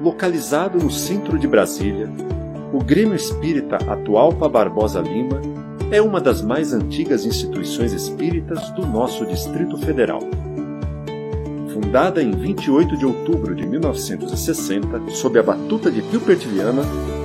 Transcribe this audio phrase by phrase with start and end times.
[0.00, 2.08] localizado no centro de Brasília,
[2.72, 5.40] o Grêmio Espírita Atualpa Barbosa Lima
[5.90, 10.20] é uma das mais antigas instituições espíritas do nosso Distrito Federal.
[11.72, 16.82] Fundada em 28 de outubro de 1960, sob a batuta de Viana,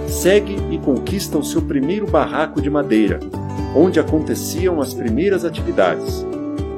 [0.08, 3.20] segue e conquista o seu primeiro barraco de madeira,
[3.76, 6.26] onde aconteciam as primeiras atividades.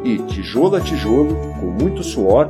[0.03, 2.49] E, tijolo a tijolo, com muito suor,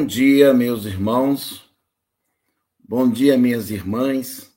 [0.00, 1.70] Bom dia, meus irmãos.
[2.78, 4.50] Bom dia, minhas irmãs.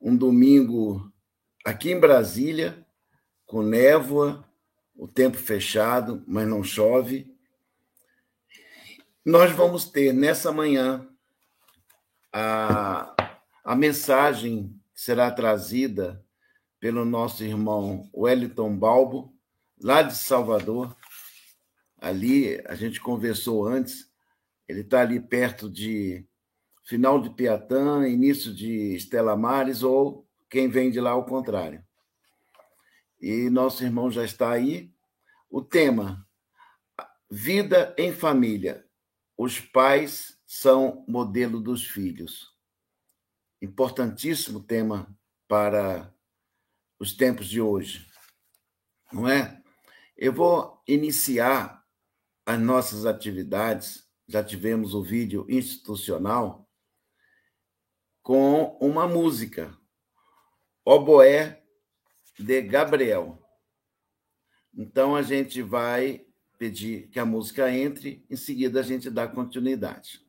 [0.00, 1.12] Um domingo
[1.64, 2.84] aqui em Brasília,
[3.46, 4.44] com névoa,
[4.96, 7.32] o tempo fechado, mas não chove.
[9.24, 11.08] Nós vamos ter nessa manhã
[12.32, 13.14] a,
[13.62, 16.20] a mensagem que será trazida
[16.80, 19.32] pelo nosso irmão Wellington Balbo,
[19.80, 20.96] lá de Salvador.
[21.96, 24.07] Ali a gente conversou antes
[24.68, 26.28] ele está ali perto de
[26.84, 31.84] final de Piatã, início de Estela Mares, ou quem vem de lá ao contrário.
[33.20, 34.92] E nosso irmão já está aí.
[35.50, 36.26] O tema:
[37.30, 38.86] Vida em família.
[39.36, 42.54] Os pais são modelo dos filhos.
[43.62, 46.12] Importantíssimo tema para
[46.98, 48.06] os tempos de hoje,
[49.12, 49.62] não é?
[50.16, 51.84] Eu vou iniciar
[52.44, 56.68] as nossas atividades já tivemos o vídeo institucional
[58.22, 59.74] com uma música,
[60.84, 61.64] Oboé
[62.38, 63.42] de Gabriel.
[64.76, 66.26] Então a gente vai
[66.58, 70.20] pedir que a música entre, em seguida a gente dá continuidade.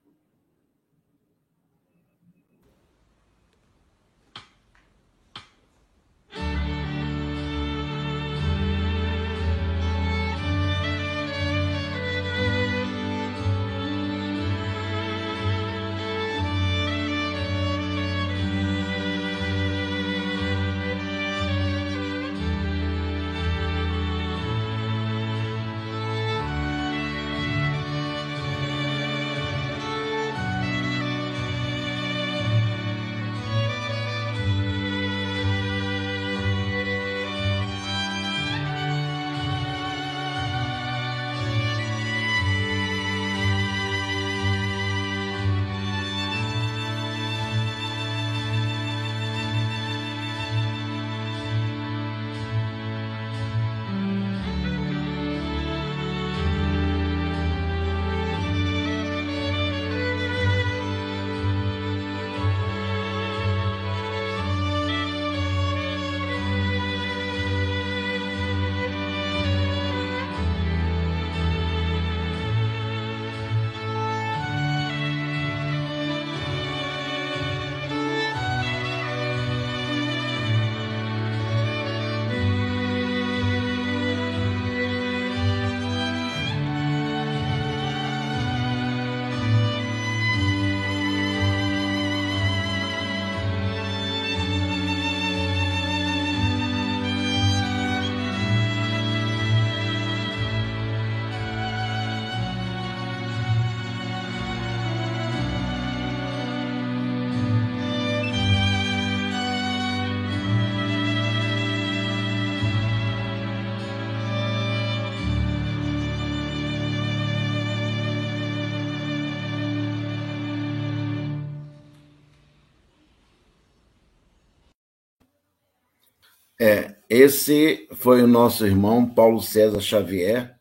[126.61, 130.59] É, esse foi o nosso irmão Paulo César Xavier,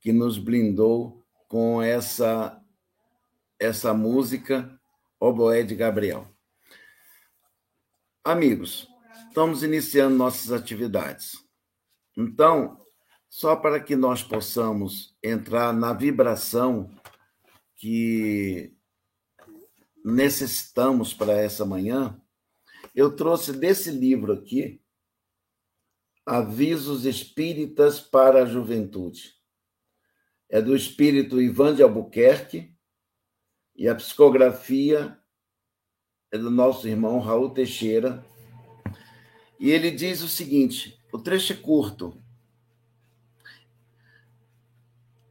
[0.00, 2.58] que nos blindou com essa,
[3.58, 4.80] essa música
[5.20, 6.26] Oboé de Gabriel.
[8.24, 8.88] Amigos,
[9.28, 11.44] estamos iniciando nossas atividades.
[12.16, 12.80] Então,
[13.28, 16.90] só para que nós possamos entrar na vibração
[17.74, 18.74] que
[20.02, 22.18] necessitamos para essa manhã,
[22.94, 24.80] eu trouxe desse livro aqui,
[26.28, 29.36] Avisos Espíritas para a Juventude.
[30.48, 32.74] É do espírito Ivan de Albuquerque
[33.76, 35.16] e a psicografia
[36.32, 38.26] é do nosso irmão Raul Teixeira.
[39.60, 42.20] E ele diz o seguinte: o trecho é curto.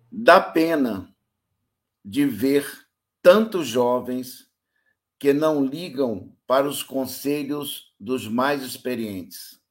[0.10, 1.14] Dá pena
[2.06, 2.88] de ver
[3.22, 4.50] tantos jovens
[5.20, 9.65] que não ligam para os conselhos dos mais experientes.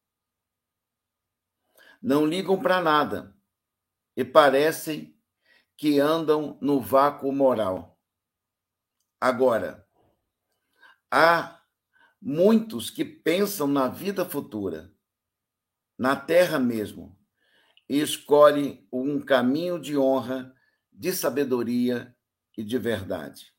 [2.04, 3.34] Não ligam para nada
[4.14, 5.18] e parecem
[5.74, 7.98] que andam no vácuo moral.
[9.18, 9.88] Agora,
[11.10, 11.62] há
[12.20, 14.92] muitos que pensam na vida futura,
[15.96, 17.18] na terra mesmo,
[17.88, 20.54] e escolhe um caminho de honra,
[20.92, 22.14] de sabedoria
[22.54, 23.50] e de verdade.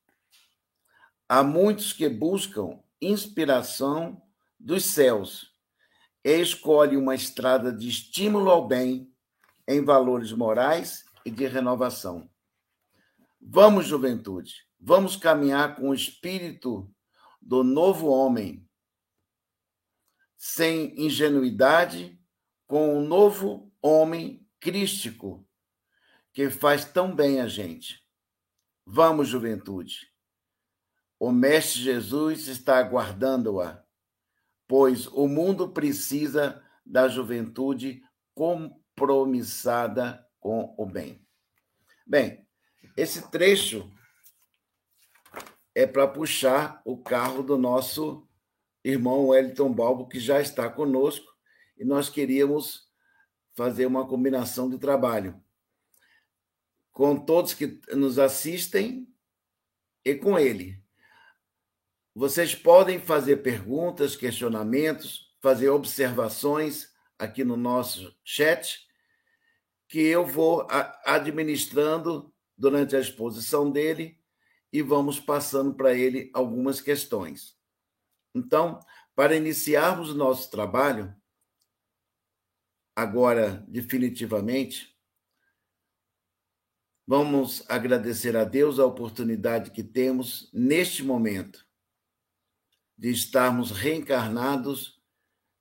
[1.28, 4.22] Há muitos que buscam inspiração
[4.60, 5.55] dos céus
[6.34, 9.14] escolhe uma estrada de estímulo ao bem
[9.68, 12.30] em valores morais e de renovação.
[13.40, 16.92] Vamos, juventude, vamos caminhar com o espírito
[17.40, 18.68] do novo homem,
[20.36, 22.20] sem ingenuidade,
[22.66, 25.48] com o novo homem crístico
[26.34, 28.04] que faz tão bem a gente.
[28.84, 30.12] Vamos, juventude.
[31.20, 33.85] O Mestre Jesus está aguardando-a,
[34.68, 38.04] pois o mundo precisa da juventude
[38.34, 41.26] compromissada com o bem.
[42.06, 42.48] Bem,
[42.96, 43.92] esse trecho
[45.74, 48.28] é para puxar o carro do nosso
[48.84, 51.26] irmão Wellington Balbo, que já está conosco,
[51.78, 52.88] e nós queríamos
[53.56, 55.44] fazer uma combinação de trabalho
[56.92, 59.06] com todos que nos assistem
[60.04, 60.82] e com ele.
[62.18, 66.90] Vocês podem fazer perguntas, questionamentos, fazer observações
[67.20, 68.88] aqui no nosso chat,
[69.90, 70.66] que eu vou
[71.04, 74.18] administrando durante a exposição dele
[74.72, 77.60] e vamos passando para ele algumas questões.
[78.34, 78.80] Então,
[79.14, 81.14] para iniciarmos o nosso trabalho,
[82.96, 84.98] agora definitivamente,
[87.06, 91.65] vamos agradecer a Deus a oportunidade que temos neste momento
[92.98, 95.02] de estarmos reencarnados,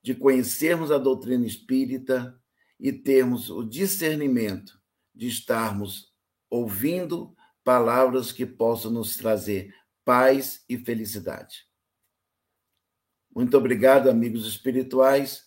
[0.01, 2.39] de conhecermos a doutrina espírita
[2.79, 4.79] e termos o discernimento
[5.13, 6.13] de estarmos
[6.49, 9.73] ouvindo palavras que possam nos trazer
[10.03, 11.67] paz e felicidade.
[13.33, 15.45] Muito obrigado, amigos espirituais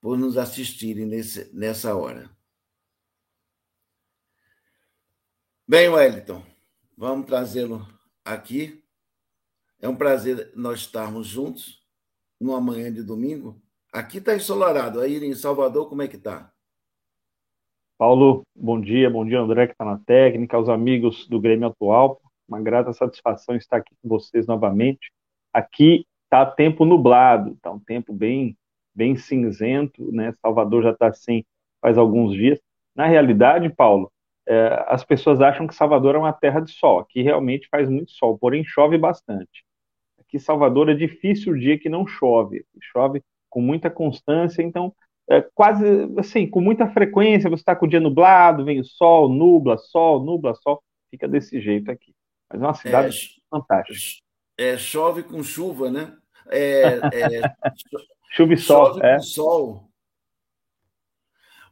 [0.00, 2.34] por nos assistirem nesse, nessa hora.
[5.68, 6.44] Bem, Wellington,
[6.96, 7.86] vamos trazê-lo
[8.24, 8.79] aqui.
[9.82, 11.82] É um prazer nós estarmos juntos
[12.38, 13.60] numa manhã de domingo.
[13.90, 15.00] Aqui está ensolarado.
[15.00, 16.52] Aí em Salvador, como é que está?
[17.96, 19.08] Paulo, bom dia.
[19.08, 22.20] Bom dia, André, que está na técnica, aos amigos do Grêmio Atual.
[22.46, 25.10] Uma grata satisfação estar aqui com vocês novamente.
[25.50, 28.56] Aqui está tempo nublado, está um tempo bem
[28.94, 30.34] bem cinzento, né?
[30.42, 31.42] Salvador já está assim
[31.80, 32.60] faz alguns dias.
[32.94, 34.12] Na realidade, Paulo,
[34.46, 36.98] é, as pessoas acham que Salvador é uma terra de sol.
[36.98, 39.64] Aqui realmente faz muito sol, porém chove bastante.
[40.30, 42.64] Aqui Salvador é difícil o dia que não chove.
[42.80, 44.94] Chove com muita constância, então
[45.28, 45.84] é, quase
[46.16, 50.22] assim, com muita frequência, você está com o dia nublado, vem o sol, nubla, sol,
[50.24, 52.14] nubla, sol, fica desse jeito aqui.
[52.48, 54.24] Mas é uma cidade é, fantástica.
[54.56, 56.16] É, chove com chuva, né?
[56.48, 56.82] É,
[57.12, 57.42] é,
[58.30, 58.86] Chuva e sol.
[58.86, 59.18] Chove é.
[59.18, 59.90] sol.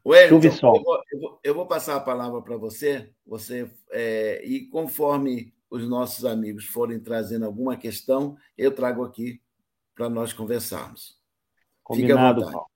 [0.05, 0.77] Wellington, Chuva e sol.
[0.77, 5.55] Eu vou, eu, vou, eu vou, passar a palavra para você, você é, e conforme
[5.71, 9.41] os nossos amigos forem trazendo alguma questão, eu trago aqui
[9.95, 11.19] para nós conversarmos.
[11.83, 12.67] Combinado, Paulo.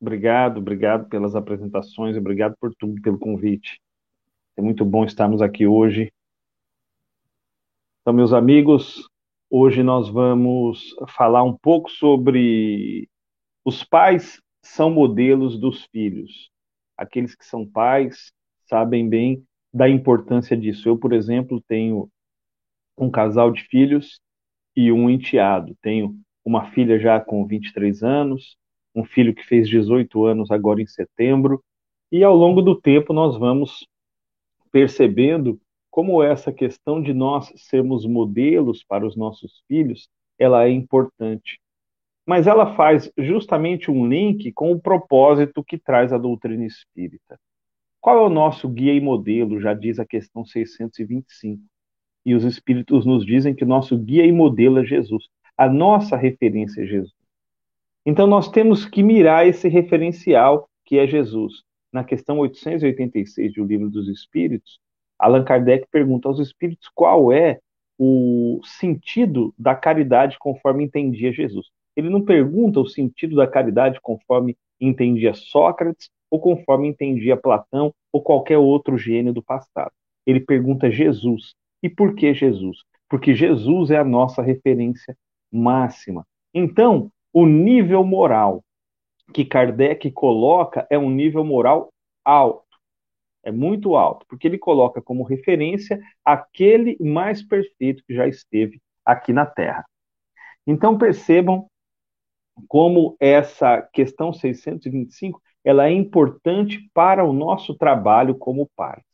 [0.00, 3.80] Obrigado, obrigado pelas apresentações, obrigado por tudo, pelo convite.
[4.56, 6.12] É muito bom estarmos aqui hoje.
[8.00, 9.08] Então, meus amigos,
[9.48, 13.08] hoje nós vamos falar um pouco sobre
[13.64, 16.50] os pais são modelos dos filhos.
[16.96, 18.32] Aqueles que são pais
[18.68, 20.88] sabem bem da importância disso.
[20.88, 22.10] Eu, por exemplo, tenho
[22.96, 24.20] um casal de filhos
[24.76, 25.76] e um enteado.
[25.80, 28.56] Tenho uma filha já com 23 anos
[28.94, 31.62] um filho que fez 18 anos agora em setembro,
[32.12, 33.86] e ao longo do tempo nós vamos
[34.70, 35.60] percebendo
[35.90, 40.08] como essa questão de nós sermos modelos para os nossos filhos,
[40.38, 41.60] ela é importante.
[42.26, 47.38] Mas ela faz justamente um link com o propósito que traz a doutrina espírita.
[48.00, 49.60] Qual é o nosso guia e modelo?
[49.60, 51.62] Já diz a questão 625.
[52.24, 55.24] E os espíritos nos dizem que nosso guia e modelo é Jesus.
[55.56, 57.12] A nossa referência é Jesus.
[58.06, 61.62] Então nós temos que mirar esse referencial que é Jesus.
[61.92, 64.78] Na questão 886 do Livro dos Espíritos,
[65.18, 67.60] Allan Kardec pergunta aos espíritos qual é
[67.98, 71.68] o sentido da caridade conforme entendia Jesus.
[71.96, 78.20] Ele não pergunta o sentido da caridade conforme entendia Sócrates ou conforme entendia Platão ou
[78.20, 79.92] qualquer outro gênio do passado.
[80.26, 81.54] Ele pergunta Jesus.
[81.84, 82.78] E por que Jesus?
[83.08, 85.16] Porque Jesus é a nossa referência
[85.52, 86.26] máxima.
[86.52, 88.64] Então, o nível moral
[89.32, 91.92] que Kardec coloca é um nível moral
[92.24, 92.64] alto
[93.44, 99.32] é muito alto, porque ele coloca como referência aquele mais perfeito que já esteve aqui
[99.32, 99.84] na Terra.
[100.66, 101.66] Então percebam
[102.66, 109.04] como essa questão 625 ela é importante para o nosso trabalho como pais.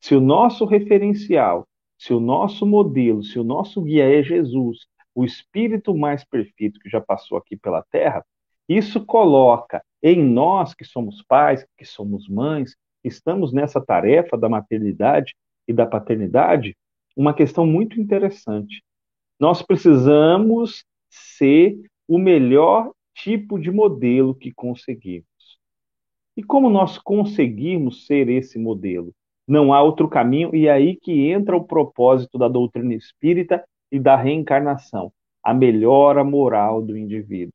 [0.00, 1.66] Se o nosso referencial,
[2.04, 4.80] se o nosso modelo, se o nosso guia é Jesus,
[5.14, 8.22] o espírito mais perfeito que já passou aqui pela Terra,
[8.68, 15.34] isso coloca em nós que somos pais, que somos mães, estamos nessa tarefa da maternidade
[15.66, 16.76] e da paternidade,
[17.16, 18.84] uma questão muito interessante.
[19.40, 25.24] Nós precisamos ser o melhor tipo de modelo que conseguimos.
[26.36, 29.14] E como nós conseguimos ser esse modelo?
[29.46, 33.98] Não há outro caminho, e é aí que entra o propósito da doutrina espírita e
[33.98, 35.12] da reencarnação
[35.44, 37.52] a melhora moral do indivíduo.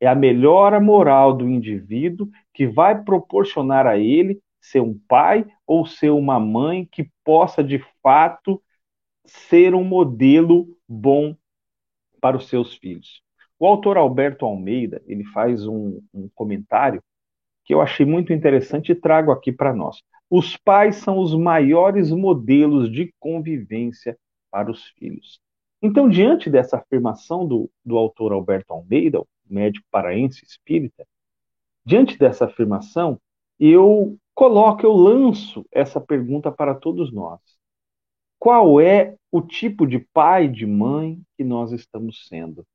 [0.00, 5.86] É a melhora moral do indivíduo que vai proporcionar a ele ser um pai ou
[5.86, 8.60] ser uma mãe que possa de fato
[9.24, 11.36] ser um modelo bom
[12.20, 13.22] para os seus filhos.
[13.58, 17.02] O autor Alberto Almeida ele faz um, um comentário
[17.64, 20.02] que eu achei muito interessante e trago aqui para nós.
[20.30, 24.18] Os pais são os maiores modelos de convivência
[24.50, 25.40] para os filhos.
[25.80, 31.06] Então, diante dessa afirmação do, do autor Alberto Almeida, médico paraense espírita,
[31.84, 33.18] diante dessa afirmação,
[33.58, 37.40] eu coloco, eu lanço essa pergunta para todos nós.
[38.38, 42.66] Qual é o tipo de pai, de mãe que nós estamos sendo?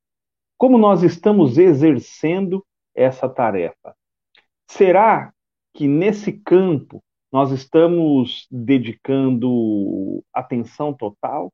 [0.56, 3.94] Como nós estamos exercendo essa tarefa?
[4.66, 5.32] Será
[5.74, 7.03] que nesse campo
[7.34, 11.52] nós estamos dedicando atenção total?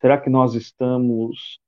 [0.00, 1.60] Será que nós estamos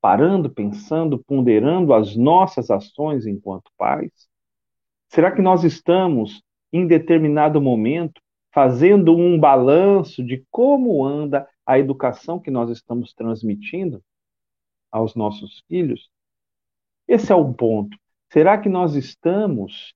[0.00, 4.28] parando, pensando, ponderando as nossas ações enquanto pais?
[5.08, 6.40] Será que nós estamos
[6.72, 8.22] em determinado momento,
[8.52, 14.00] fazendo um balanço de como anda a educação que nós estamos transmitindo
[14.92, 16.08] aos nossos filhos?
[17.08, 17.98] Esse é o ponto.
[18.30, 19.92] Será que nós estamos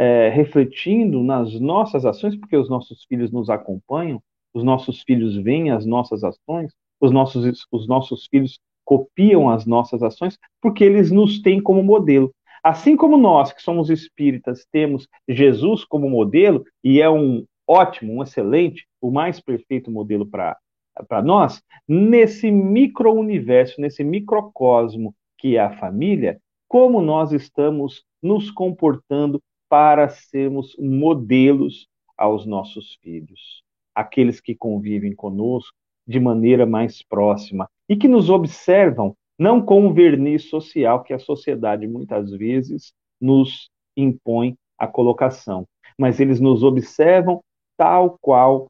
[0.00, 4.22] é, refletindo nas nossas ações, porque os nossos filhos nos acompanham,
[4.54, 10.02] os nossos filhos veem as nossas ações, os nossos, os nossos filhos copiam as nossas
[10.02, 12.34] ações, porque eles nos têm como modelo.
[12.64, 18.22] Assim como nós, que somos espíritas, temos Jesus como modelo, e é um ótimo, um
[18.22, 26.40] excelente, o mais perfeito modelo para nós, nesse micro-universo, nesse microcosmo que é a família,
[26.66, 33.62] como nós estamos nos comportando para sermos modelos aos nossos filhos,
[33.94, 35.72] aqueles que convivem conosco
[36.06, 41.18] de maneira mais próxima e que nos observam não com o verniz social que a
[41.18, 47.40] sociedade muitas vezes nos impõe a colocação, mas eles nos observam
[47.76, 48.66] tal qual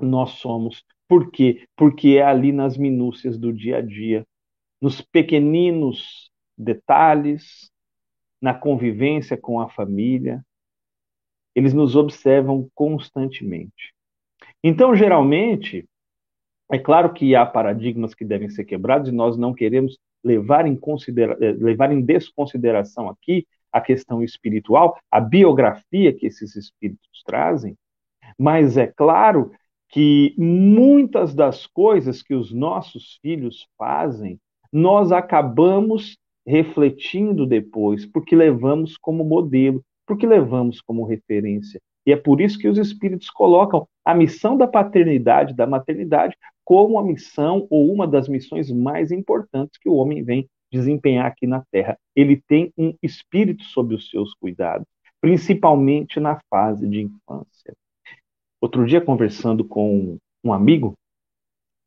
[0.00, 0.82] nós somos.
[1.08, 1.64] Por quê?
[1.76, 4.26] Porque é ali nas minúcias do dia a dia,
[4.80, 7.70] nos pequeninos detalhes,
[8.40, 10.44] na convivência com a família,
[11.54, 13.94] eles nos observam constantemente.
[14.62, 15.88] Então, geralmente,
[16.70, 20.74] é claro que há paradigmas que devem ser quebrados e nós não queremos levar em,
[20.74, 27.76] considera eh, levar em desconsideração aqui a questão espiritual, a biografia que esses espíritos trazem,
[28.38, 29.52] mas é claro
[29.88, 34.40] que muitas das coisas que os nossos filhos fazem,
[34.72, 41.80] nós acabamos refletindo depois, porque levamos como modelo, porque levamos como referência.
[42.06, 46.98] E é por isso que os espíritos colocam a missão da paternidade, da maternidade, como
[46.98, 51.64] a missão ou uma das missões mais importantes que o homem vem desempenhar aqui na
[51.70, 51.96] Terra.
[52.14, 54.86] Ele tem um espírito sob os seus cuidados,
[55.20, 57.74] principalmente na fase de infância.
[58.60, 60.94] Outro dia, conversando com um amigo,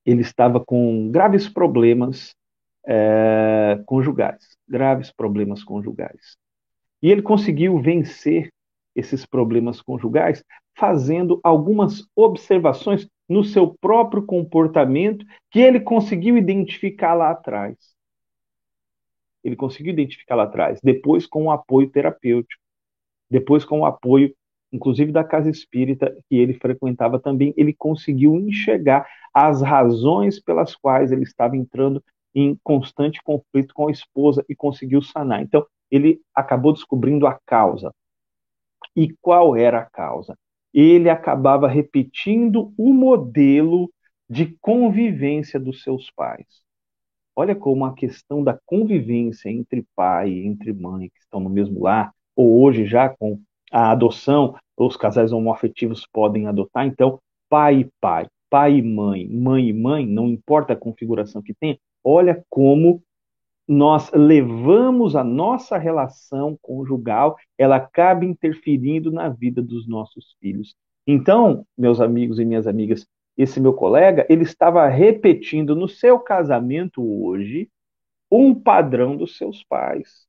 [0.06, 2.34] ele estava com graves problemas
[2.88, 6.38] é, conjugais, graves problemas conjugais.
[7.02, 8.50] E ele conseguiu vencer
[8.96, 17.32] esses problemas conjugais fazendo algumas observações no seu próprio comportamento que ele conseguiu identificar lá
[17.32, 17.76] atrás.
[19.44, 22.62] Ele conseguiu identificar lá atrás, depois com o apoio terapêutico,
[23.30, 24.34] depois com o apoio,
[24.72, 31.12] inclusive da casa espírita que ele frequentava também, ele conseguiu enxergar as razões pelas quais
[31.12, 32.04] ele estava entrando
[32.34, 35.42] em constante conflito com a esposa e conseguiu sanar.
[35.42, 37.94] Então, ele acabou descobrindo a causa.
[38.96, 40.38] E qual era a causa?
[40.74, 43.92] Ele acabava repetindo o modelo
[44.30, 46.46] de convivência dos seus pais.
[47.36, 51.84] Olha como a questão da convivência entre pai e entre mãe, que estão no mesmo
[51.84, 53.40] lar, ou hoje já com
[53.72, 59.70] a adoção, os casais homoafetivos podem adotar, então, pai e pai, pai e mãe, mãe
[59.70, 63.04] e mãe, não importa a configuração que tenha, olha como
[63.68, 70.74] nós levamos a nossa relação conjugal, ela acaba interferindo na vida dos nossos filhos.
[71.06, 73.06] Então, meus amigos e minhas amigas,
[73.38, 77.70] esse meu colega, ele estava repetindo no seu casamento hoje
[78.32, 80.26] um padrão dos seus pais.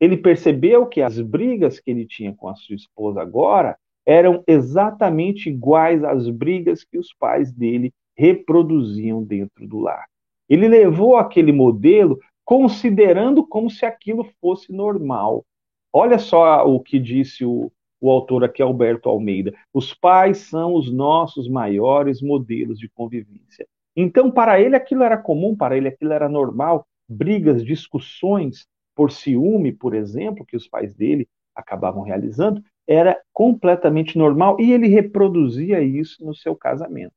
[0.00, 3.76] Ele percebeu que as brigas que ele tinha com a sua esposa agora
[4.06, 10.06] eram exatamente iguais às brigas que os pais dele reproduziam dentro do lar.
[10.48, 15.44] Ele levou aquele modelo considerando como se aquilo fosse normal.
[15.92, 19.52] Olha só o que disse o, o autor aqui, Alberto Almeida.
[19.72, 23.66] Os pais são os nossos maiores modelos de convivência.
[23.94, 26.86] Então, para ele, aquilo era comum, para ele, aquilo era normal.
[27.08, 34.58] Brigas, discussões por ciúme, por exemplo, que os pais dele acabavam realizando, era completamente normal
[34.60, 37.12] e ele reproduzia isso no seu casamento.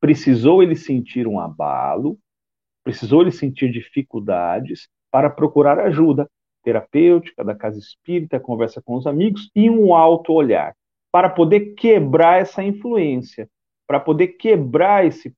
[0.00, 2.18] Precisou ele sentir um abalo,
[2.82, 6.28] precisou ele sentir dificuldades para procurar ajuda
[6.62, 10.74] terapêutica, da casa espírita, conversa com os amigos e um alto olhar,
[11.10, 13.48] para poder quebrar essa influência,
[13.86, 15.34] para poder quebrar esse,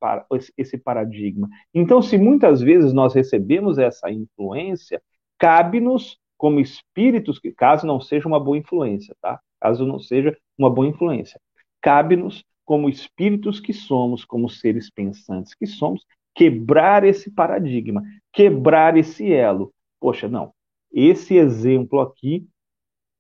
[0.57, 1.48] esse paradigma.
[1.72, 5.01] Então, se muitas vezes nós recebemos essa influência,
[5.38, 9.40] cabe-nos, como espíritos, que caso não seja uma boa influência, tá?
[9.61, 11.40] Caso não seja uma boa influência,
[11.81, 19.33] cabe-nos como espíritos que somos, como seres pensantes que somos, quebrar esse paradigma, quebrar esse
[19.33, 19.72] elo.
[20.01, 20.53] Poxa, não,
[20.92, 22.46] esse exemplo aqui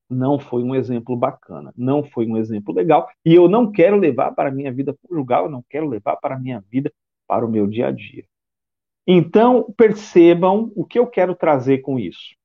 [0.08, 4.32] não foi um exemplo bacana, não foi um exemplo legal, e eu não quero levar
[4.32, 6.92] para a minha vida conjugal, eu não quero levar para a minha vida,
[7.26, 8.24] para o meu dia a dia.
[9.06, 12.36] Então, percebam o que eu quero trazer com isso.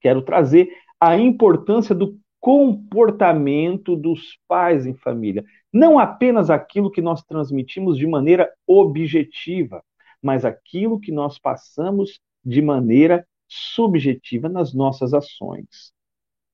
[0.00, 0.68] Quero trazer
[1.00, 5.44] a importância do comportamento dos pais em família.
[5.72, 9.82] Não apenas aquilo que nós transmitimos de maneira objetiva,
[10.22, 15.92] mas aquilo que nós passamos de maneira subjetiva nas nossas ações.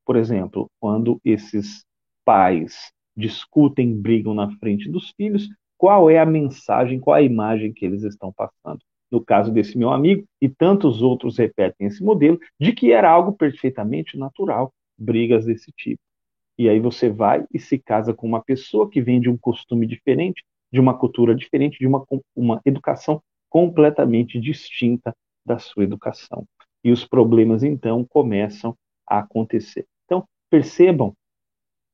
[0.04, 1.84] Por exemplo, quando esses
[2.24, 7.84] pais discutem, brigam na frente dos filhos, qual é a mensagem, qual a imagem que
[7.84, 8.80] eles estão passando?
[9.10, 13.32] No caso desse meu amigo, e tantos outros repetem esse modelo, de que era algo
[13.32, 16.00] perfeitamente natural, brigas desse tipo.
[16.58, 19.86] E aí você vai e se casa com uma pessoa que vem de um costume
[19.86, 25.14] diferente, de uma cultura diferente, de uma, uma educação completamente distinta
[25.46, 26.44] da sua educação.
[26.84, 29.86] E os problemas então começam a acontecer.
[30.04, 31.14] Então, percebam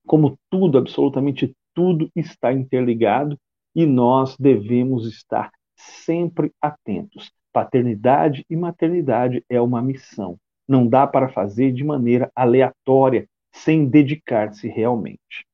[0.07, 3.39] como tudo, absolutamente tudo, está interligado
[3.75, 7.31] e nós devemos estar sempre atentos.
[7.53, 14.69] Paternidade e maternidade é uma missão não dá para fazer de maneira aleatória, sem dedicar-se
[14.69, 15.47] realmente.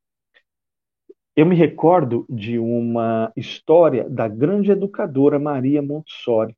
[1.37, 6.57] Eu me recordo de uma história da grande educadora Maria Montessori,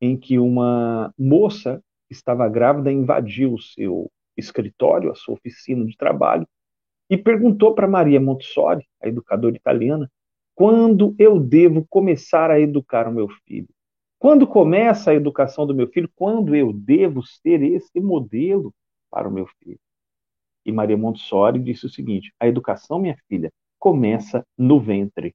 [0.00, 5.96] em que uma moça que estava grávida invadiu o seu escritório, a sua oficina de
[5.96, 6.46] trabalho,
[7.08, 10.10] e perguntou para Maria Montessori, a educadora italiana,
[10.54, 13.68] quando eu devo começar a educar o meu filho.
[14.18, 16.10] Quando começa a educação do meu filho?
[16.14, 18.74] Quando eu devo ser esse modelo
[19.10, 19.80] para o meu filho?
[20.64, 25.34] E Maria Montessori disse o seguinte: a educação, minha filha, começa no ventre.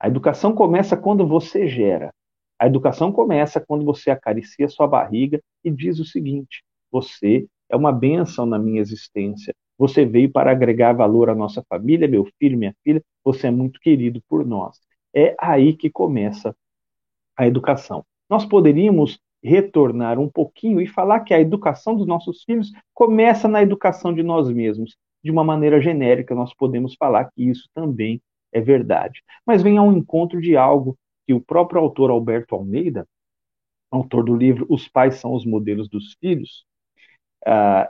[0.00, 2.12] A educação começa quando você gera.
[2.58, 7.92] A educação começa quando você acaricia sua barriga e diz o seguinte: você é uma
[7.92, 9.54] bênção na minha existência.
[9.76, 13.02] Você veio para agregar valor à nossa família, meu filho, minha filha.
[13.24, 14.78] Você é muito querido por nós.
[15.14, 16.54] É aí que começa
[17.36, 18.04] a educação.
[18.30, 23.62] Nós poderíamos retornar um pouquinho e falar que a educação dos nossos filhos começa na
[23.62, 24.96] educação de nós mesmos.
[25.22, 28.20] De uma maneira genérica, nós podemos falar que isso também
[28.52, 29.22] é verdade.
[29.46, 33.06] Mas vem ao encontro de algo que o próprio autor Alberto Almeida,
[33.90, 36.64] autor do livro Os Pais são os Modelos dos Filhos,
[37.46, 37.88] uh,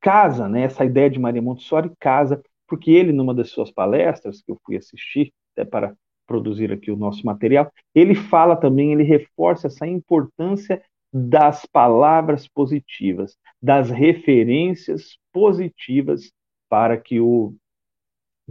[0.00, 4.50] casa, né, essa ideia de Maria Montessori casa, porque ele, numa das suas palestras, que
[4.50, 5.94] eu fui assistir, até para
[6.28, 10.80] produzir aqui o nosso material, ele fala também, ele reforça essa importância
[11.12, 16.30] das palavras positivas, das referências positivas
[16.68, 17.54] para que, o,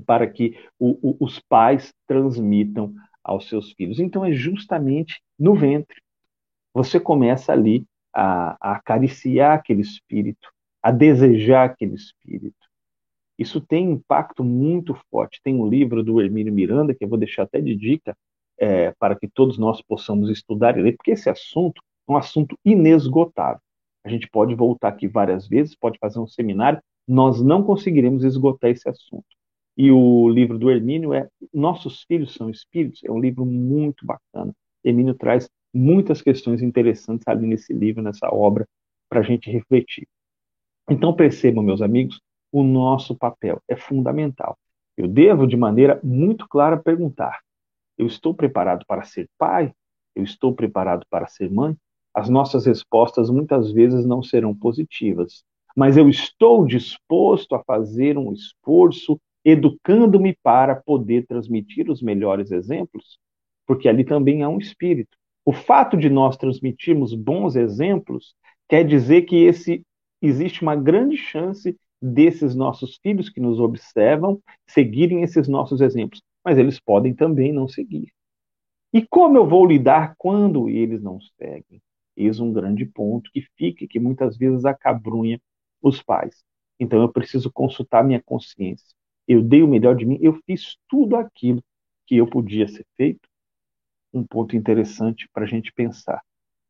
[0.05, 3.99] para que o, o, os pais transmitam aos seus filhos.
[3.99, 6.01] Então é justamente no ventre.
[6.73, 10.49] Você começa ali a, a acariciar aquele espírito,
[10.81, 12.66] a desejar aquele espírito.
[13.37, 15.39] Isso tem impacto muito forte.
[15.43, 18.15] Tem um livro do Hermínio Miranda, que eu vou deixar até de dica,
[18.57, 22.57] é, para que todos nós possamos estudar e ler, porque esse assunto é um assunto
[22.65, 23.61] inesgotável.
[24.03, 28.71] A gente pode voltar aqui várias vezes, pode fazer um seminário, nós não conseguiremos esgotar
[28.71, 29.25] esse assunto.
[29.77, 34.51] E o livro do Hermínio é Nossos Filhos São Espíritos, é um livro muito bacana.
[34.83, 38.67] Hermínio traz muitas questões interessantes ali nesse livro, nessa obra,
[39.07, 40.07] para a gente refletir.
[40.89, 42.19] Então percebam, meus amigos,
[42.59, 44.57] o nosso papel é fundamental.
[44.97, 47.39] Eu devo, de maneira muito clara, perguntar:
[47.95, 49.71] eu estou preparado para ser pai?
[50.15, 51.77] Eu estou preparado para ser mãe?
[52.11, 55.43] As nossas respostas muitas vezes não serão positivas,
[55.75, 63.19] mas eu estou disposto a fazer um esforço educando-me para poder transmitir os melhores exemplos?
[63.67, 65.15] Porque ali também há um espírito.
[65.45, 68.33] O fato de nós transmitirmos bons exemplos
[68.67, 69.85] quer dizer que esse
[70.19, 76.57] existe uma grande chance desses nossos filhos que nos observam seguirem esses nossos exemplos, mas
[76.57, 78.11] eles podem também não seguir.
[78.93, 81.81] E como eu vou lidar quando eles não seguem?
[82.15, 85.39] Eis um grande ponto que fica e que muitas vezes acabrunha
[85.81, 86.43] os pais.
[86.79, 88.95] Então eu preciso consultar minha consciência.
[89.27, 91.61] Eu dei o melhor de mim, eu fiz tudo aquilo
[92.05, 93.27] que eu podia ser feito.
[94.13, 96.21] Um ponto interessante para a gente pensar.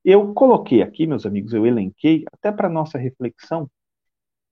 [0.04, 3.70] Eu coloquei aqui, meus amigos, eu elenquei, até para nossa reflexão,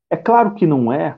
[0.10, 1.16] é claro que não é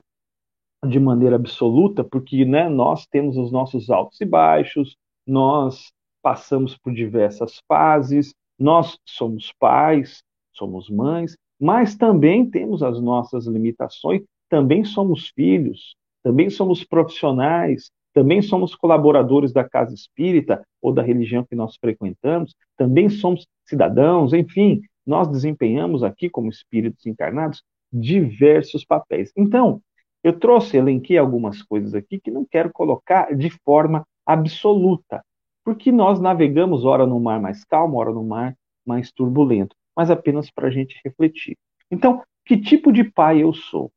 [0.86, 4.96] de maneira absoluta, porque né, nós temos os nossos altos e baixos,
[5.26, 10.22] nós passamos por diversas fases, nós somos pais,
[10.52, 18.40] somos mães, mas também temos as nossas limitações, também somos filhos, também somos profissionais, também
[18.42, 24.80] somos colaboradores da casa espírita ou da religião que nós frequentamos, também somos cidadãos, enfim,
[25.06, 29.32] nós desempenhamos aqui como espíritos encarnados diversos papéis.
[29.36, 29.82] Então,
[30.22, 35.24] eu trouxe, elenquei algumas coisas aqui que não quero colocar de forma absoluta,
[35.64, 40.50] porque nós navegamos ora no mar mais calmo, ora no mar mais turbulento, mas apenas
[40.50, 41.56] para a gente refletir.
[41.90, 43.92] Então, que tipo de pai eu sou?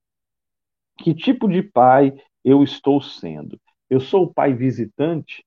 [0.97, 3.59] Que tipo de pai eu estou sendo?
[3.89, 5.43] Eu sou o pai visitante?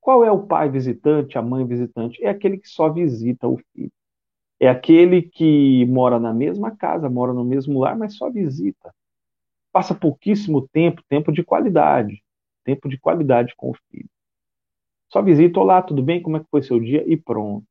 [0.00, 2.22] Qual é o pai visitante, a mãe visitante?
[2.24, 3.92] É aquele que só visita o filho.
[4.60, 8.92] É aquele que mora na mesma casa, mora no mesmo lar, mas só visita.
[9.72, 12.22] Passa pouquíssimo tempo, tempo de qualidade,
[12.64, 14.08] tempo de qualidade com o filho.
[15.08, 16.20] Só visita, olá, tudo bem?
[16.20, 17.04] Como é que foi seu dia?
[17.06, 17.66] E pronto.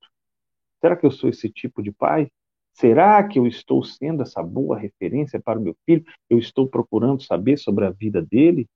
[0.82, 2.30] Será que eu sou esse tipo de pai?
[2.74, 6.06] Será que eu estou sendo essa boa referência para o meu filho?
[6.30, 8.68] Eu estou procurando saber sobre a vida dele?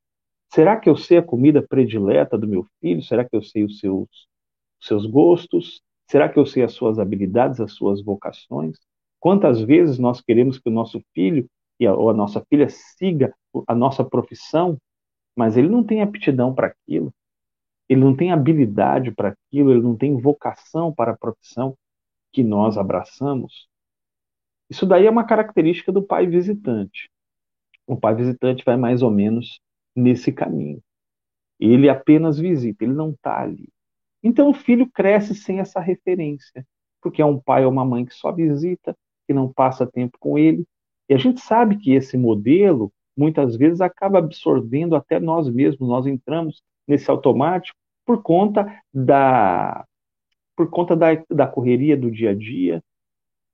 [0.53, 3.01] Será que eu sei a comida predileta do meu filho?
[3.03, 4.07] Será que eu sei os seus,
[4.79, 5.81] os seus gostos?
[6.11, 8.77] Será que eu sei as suas habilidades, as suas vocações?
[9.17, 13.33] Quantas vezes nós queremos que o nosso filho ou a nossa filha siga
[13.65, 14.77] a nossa profissão,
[15.33, 17.13] mas ele não tem aptidão para aquilo,
[17.87, 21.77] ele não tem habilidade para aquilo, ele não tem vocação para a profissão
[22.33, 23.69] que nós abraçamos?
[24.69, 27.09] Isso daí é uma característica do pai visitante.
[27.87, 29.61] O pai visitante vai mais ou menos
[29.95, 30.83] nesse caminho.
[31.57, 33.69] Ele apenas visita, ele não está ali.
[34.23, 36.65] Então o filho cresce sem essa referência,
[37.01, 38.95] porque é um pai ou uma mãe que só visita,
[39.27, 40.65] que não passa tempo com ele.
[41.09, 46.05] E a gente sabe que esse modelo muitas vezes acaba absorvendo até nós mesmos, nós
[46.05, 49.85] entramos nesse automático por conta da
[50.55, 52.83] por conta da, da correria do dia a dia,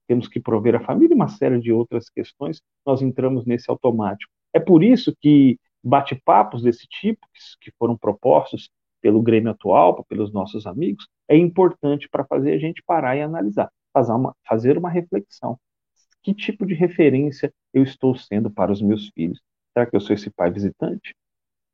[0.06, 4.30] temos que prover a família e uma série de outras questões, nós entramos nesse automático.
[4.52, 7.26] É por isso que bate-papos desse tipo,
[7.60, 12.82] que foram propostos pelo Grêmio atual, pelos nossos amigos, é importante para fazer a gente
[12.84, 15.58] parar e analisar, fazer uma, fazer uma reflexão.
[16.22, 19.40] Que tipo de referência eu estou sendo para os meus filhos?
[19.72, 21.14] Será que eu sou esse pai visitante?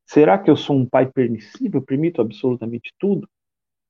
[0.07, 3.29] Será que eu sou um pai permissível, permito absolutamente tudo?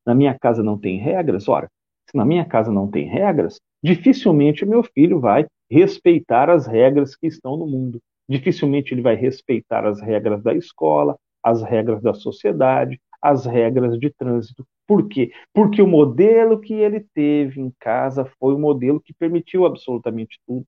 [0.07, 1.49] Na minha casa não tem regras?
[1.49, 1.68] Ora,
[2.09, 7.16] Se na minha casa não tem regras, dificilmente o meu filho vai respeitar as regras
[7.16, 8.01] que estão no mundo.
[8.29, 14.11] Dificilmente ele vai respeitar as regras da escola, as regras da sociedade, as regras de
[14.11, 14.67] trânsito.
[14.87, 15.33] Por quê?
[15.55, 20.67] Porque o modelo que ele teve em casa foi o modelo que permitiu absolutamente tudo.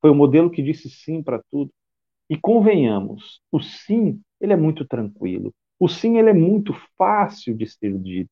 [0.00, 1.70] Foi o modelo que disse sim para tudo.
[2.28, 5.54] E convenhamos, o sim, ele é muito tranquilo.
[5.78, 8.30] O sim, ele é muito fácil de ser dito.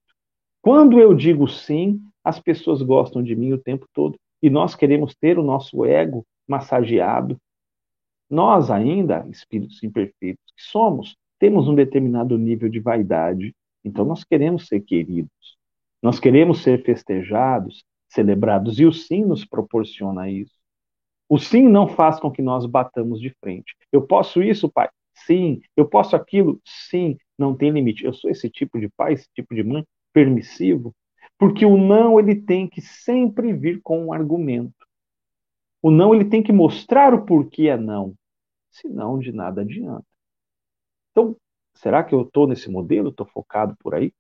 [0.60, 5.14] Quando eu digo sim, as pessoas gostam de mim o tempo todo e nós queremos
[5.14, 7.38] ter o nosso ego massageado.
[8.28, 14.66] Nós ainda, espíritos imperfeitos que somos, temos um determinado nível de vaidade, então nós queremos
[14.66, 15.30] ser queridos.
[16.02, 20.54] Nós queremos ser festejados, celebrados e o sim nos proporciona isso.
[21.28, 23.74] O sim não faz com que nós batamos de frente.
[23.90, 24.88] Eu posso isso, pai?
[25.14, 25.62] Sim.
[25.76, 26.60] Eu posso aquilo?
[26.64, 27.16] Sim.
[27.38, 28.04] Não tem limite.
[28.04, 30.94] Eu sou esse tipo de pai, esse tipo de mãe permissivo,
[31.38, 34.86] porque o não ele tem que sempre vir com um argumento.
[35.82, 38.14] O não ele tem que mostrar o porquê é não,
[38.70, 40.06] senão de nada adianta.
[41.14, 41.36] Então,
[41.76, 43.10] será que eu estou nesse modelo?
[43.10, 44.12] Estou focado por aí?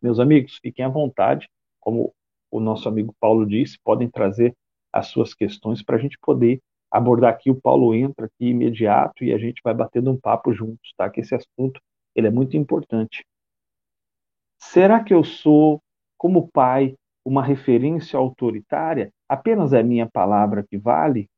[0.00, 1.50] Meus amigos, fiquem à vontade,
[1.80, 2.14] como
[2.48, 4.56] o nosso amigo Paulo disse, podem trazer
[4.92, 7.50] as suas questões para a gente poder abordar aqui.
[7.50, 11.10] O Paulo entra aqui imediato e a gente vai batendo um papo juntos, tá?
[11.10, 11.80] Que esse assunto
[12.14, 13.26] ele é muito importante.
[14.60, 15.82] Será que eu sou,
[16.16, 19.12] como pai, uma referência autoritária?
[19.28, 21.28] Apenas é a minha palavra que vale?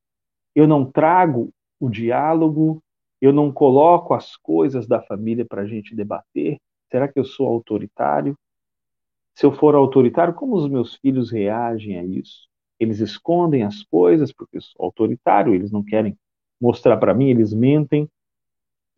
[0.55, 2.83] Eu não trago o diálogo,
[3.23, 6.59] eu não coloco as coisas da família para a gente debater?
[6.91, 8.37] Será que eu sou autoritário?
[9.33, 12.49] Se eu for autoritário, como os meus filhos reagem a isso?
[12.81, 16.19] Eles escondem as coisas porque eu sou autoritário, eles não querem
[16.61, 18.09] mostrar para mim, eles mentem.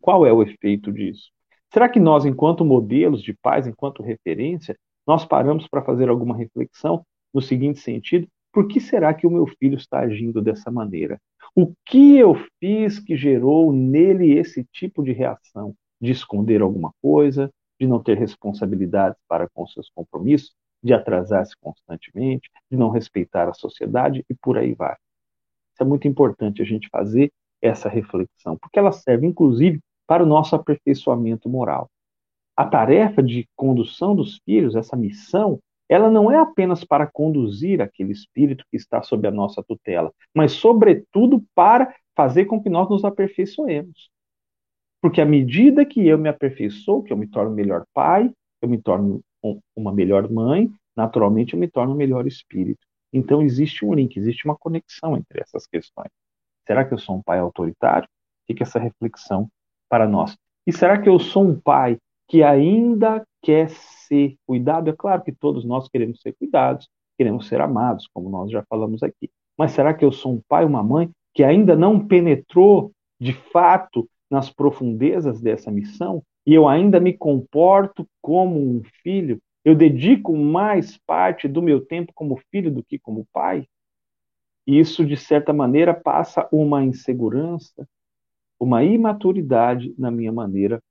[0.01, 1.29] Qual é o efeito disso?
[1.71, 7.05] Será que nós, enquanto modelos de pais, enquanto referência, nós paramos para fazer alguma reflexão
[7.31, 8.27] no seguinte sentido?
[8.51, 11.21] Por que será que o meu filho está agindo dessa maneira?
[11.55, 15.73] O que eu fiz que gerou nele esse tipo de reação?
[16.01, 20.53] De esconder alguma coisa, de não ter responsabilidades para com seus compromissos?
[20.85, 24.95] de atrasar-se constantemente, de não respeitar a sociedade e por aí vai.
[25.73, 30.27] Isso é muito importante a gente fazer essa reflexão, porque ela serve, inclusive, para o
[30.27, 31.89] nosso aperfeiçoamento moral.
[32.55, 38.11] A tarefa de condução dos filhos, essa missão, ela não é apenas para conduzir aquele
[38.11, 43.03] espírito que está sob a nossa tutela, mas, sobretudo, para fazer com que nós nos
[43.05, 44.09] aperfeiçoemos.
[45.01, 48.81] Porque à medida que eu me aperfeiçoo, que eu me torno melhor pai, eu me
[48.81, 49.21] torno
[49.75, 52.79] uma melhor mãe, naturalmente eu me torno um melhor espírito.
[53.13, 56.09] Então existe um link, existe uma conexão entre essas questões.
[56.65, 58.09] Será que eu sou um pai autoritário?
[58.47, 59.47] Fica essa reflexão
[59.87, 60.35] para nós.
[60.65, 63.69] E será que eu sou um pai que ainda quer
[64.07, 64.89] ser cuidado?
[64.89, 69.03] É claro que todos nós queremos ser cuidados, queremos ser amados, como nós já falamos
[69.03, 69.29] aqui.
[69.57, 74.09] Mas será que eu sou um pai, uma mãe que ainda não penetrou de fato
[74.29, 80.97] nas profundezas dessa missão e eu ainda me comporto como um filho, eu dedico mais
[81.05, 83.65] parte do meu tempo como filho do que como pai,
[84.65, 87.87] isso, de certa maneira, passa uma insegurança,
[88.59, 90.81] uma imaturidade na minha maneira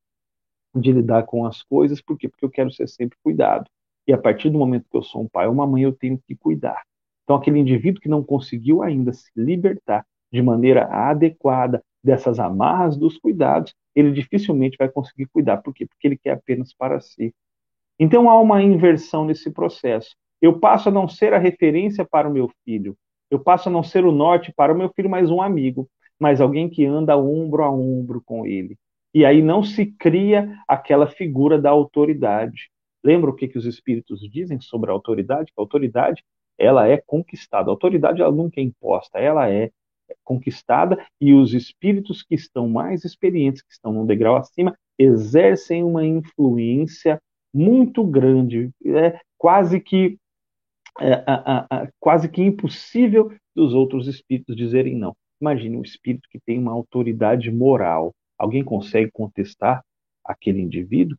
[0.75, 2.01] de lidar com as coisas.
[2.01, 2.29] Por quê?
[2.29, 3.69] Porque eu quero ser sempre cuidado.
[4.07, 6.19] E a partir do momento que eu sou um pai ou uma mãe, eu tenho
[6.27, 6.83] que cuidar.
[7.25, 13.17] Então, aquele indivíduo que não conseguiu ainda se libertar de maneira adequada dessas amarras dos
[13.19, 15.59] cuidados, ele dificilmente vai conseguir cuidar.
[15.59, 15.87] Por quê?
[15.87, 17.35] Porque ele quer apenas para si.
[17.99, 20.15] Então há uma inversão nesse processo.
[20.43, 22.97] Eu passo a não ser a referência para o meu filho.
[23.31, 26.41] Eu passo a não ser o norte para o meu filho, mas um amigo, mas
[26.41, 28.77] alguém que anda ombro a ombro com ele.
[29.15, 32.71] E aí não se cria aquela figura da autoridade.
[33.03, 35.53] Lembra o que, que os espíritos dizem sobre a autoridade?
[35.57, 36.23] a autoridade
[36.59, 37.71] ela é conquistada.
[37.71, 39.71] A autoridade ela nunca é imposta, ela é
[40.23, 46.05] conquistada e os espíritos que estão mais experientes, que estão num degrau acima, exercem uma
[46.05, 47.21] influência
[47.53, 50.19] muito grande, é quase que
[51.01, 51.25] é,
[51.99, 55.15] quase que impossível dos outros espíritos dizerem não.
[55.41, 58.15] Imagine um espírito que tem uma autoridade moral.
[58.39, 59.85] Alguém consegue contestar
[60.25, 61.17] aquele indivíduo?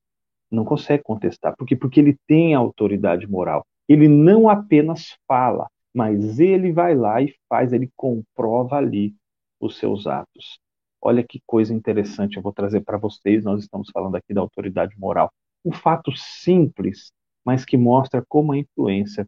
[0.51, 1.55] Não consegue contestar.
[1.55, 1.75] Por quê?
[1.75, 3.65] Porque ele tem autoridade moral.
[3.87, 9.15] Ele não apenas fala, mas ele vai lá e faz, ele comprova ali
[9.59, 10.59] os seus atos.
[11.01, 13.43] Olha que coisa interessante eu vou trazer para vocês.
[13.43, 15.31] Nós estamos falando aqui da autoridade moral.
[15.63, 17.11] Um fato simples,
[17.45, 19.27] mas que mostra como a influência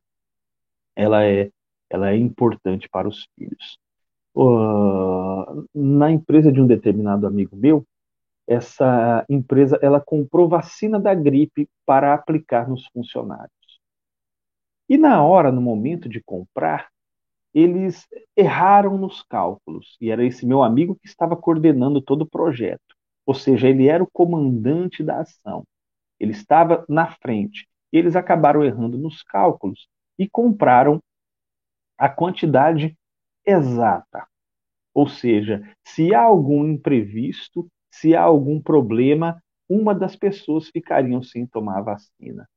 [0.96, 1.52] ela é,
[1.90, 3.78] ela é importante para os filhos.
[5.74, 7.86] Na empresa de um determinado amigo meu,
[8.48, 13.52] essa empresa ela comprou vacina da gripe para aplicar nos funcionários.
[14.88, 16.88] E na hora, no momento de comprar,
[17.54, 19.98] eles erraram nos cálculos.
[20.00, 22.96] E era esse meu amigo que estava coordenando todo o projeto.
[23.26, 25.66] Ou seja, ele era o comandante da ação.
[26.20, 27.68] Ele estava na frente.
[27.92, 31.02] E eles acabaram errando nos cálculos e compraram
[31.98, 32.96] a quantidade
[33.48, 34.28] exata.
[34.94, 41.46] Ou seja, se há algum imprevisto, se há algum problema, uma das pessoas ficariam sem
[41.48, 42.48] tomar a vacina.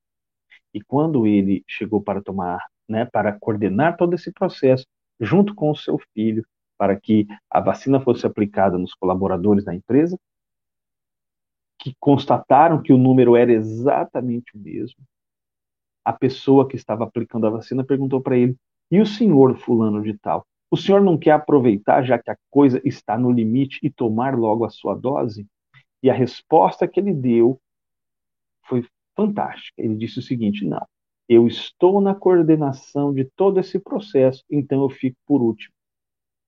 [0.74, 4.87] E quando ele chegou para tomar, né, para coordenar todo esse processo,
[5.20, 6.44] junto com o seu filho,
[6.79, 10.18] para que a vacina fosse aplicada nos colaboradores da empresa,
[11.79, 15.03] que constataram que o número era exatamente o mesmo,
[16.05, 18.57] a pessoa que estava aplicando a vacina perguntou para ele:
[18.90, 20.46] e o senhor, fulano de tal?
[20.70, 24.64] O senhor não quer aproveitar, já que a coisa está no limite, e tomar logo
[24.64, 25.46] a sua dose?
[26.02, 27.61] E a resposta que ele deu
[28.66, 29.83] foi fantástica.
[29.83, 30.87] Ele disse o seguinte: não,
[31.28, 35.74] eu estou na coordenação de todo esse processo, então eu fico por último.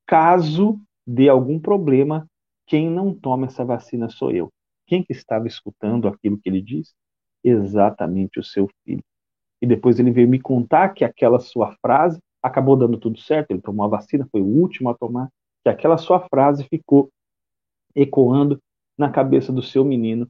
[0.06, 2.26] Caso dê algum problema,
[2.66, 4.52] quem não toma essa vacina sou eu.
[4.87, 6.92] Quem que estava escutando aquilo que ele disse?
[7.42, 9.02] Exatamente o seu filho.
[9.61, 13.61] E depois ele veio me contar que aquela sua frase acabou dando tudo certo, ele
[13.61, 15.28] tomou a vacina, foi o último a tomar,
[15.62, 17.11] que aquela sua frase ficou
[17.94, 18.59] ecoando
[18.98, 20.26] na cabeça do seu menino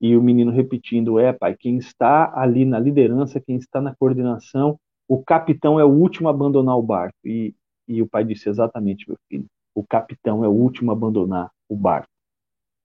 [0.00, 4.78] e o menino repetindo: É, pai, quem está ali na liderança, quem está na coordenação,
[5.08, 7.16] o capitão é o último a abandonar o barco.
[7.24, 7.54] E,
[7.88, 11.76] e o pai disse: Exatamente, meu filho, o capitão é o último a abandonar o
[11.76, 12.08] barco.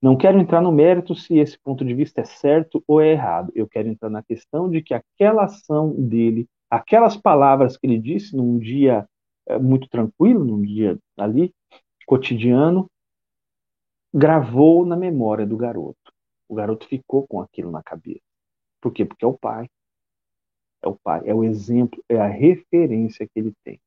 [0.00, 3.52] Não quero entrar no mérito se esse ponto de vista é certo ou é errado.
[3.54, 8.34] Eu quero entrar na questão de que aquela ação dele, aquelas palavras que ele disse
[8.34, 9.06] num dia
[9.46, 11.54] é, muito tranquilo, num dia ali,
[12.06, 12.90] cotidiano,
[14.12, 16.10] gravou na memória do garoto.
[16.48, 18.22] O garoto ficou com aquilo na cabeça.
[18.80, 19.04] Por quê?
[19.04, 19.68] Porque é o pai.
[20.80, 23.78] É o pai, é o exemplo, é a referência que ele tem.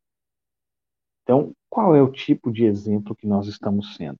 [1.24, 4.19] Então, qual é o tipo de exemplo que nós estamos sendo?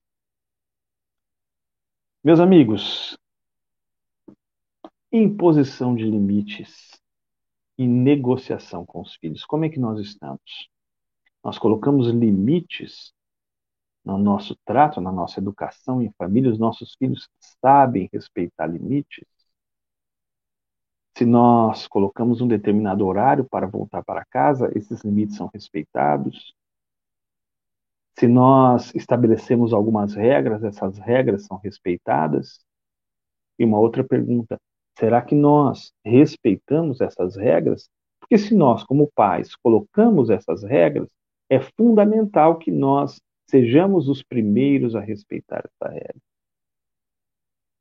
[2.22, 3.16] Meus amigos,
[5.12, 6.96] imposição de limites
[7.78, 10.68] e negociação com os filhos, como é que nós estamos?
[11.44, 13.12] Nós colocamos limites
[14.04, 17.28] no nosso trato, na nossa educação em família, os nossos filhos
[17.60, 19.26] sabem respeitar limites.
[21.18, 26.54] Se nós colocamos um determinado horário para voltar para casa, esses limites são respeitados.
[28.18, 32.64] Se nós estabelecemos algumas regras, essas regras são respeitadas.
[33.58, 34.60] E uma outra pergunta:
[34.98, 37.88] será que nós respeitamos essas regras?
[38.20, 41.08] Porque se nós, como pais, colocamos essas regras,
[41.48, 46.20] é fundamental que nós Sejamos os primeiros a respeitar essa regra.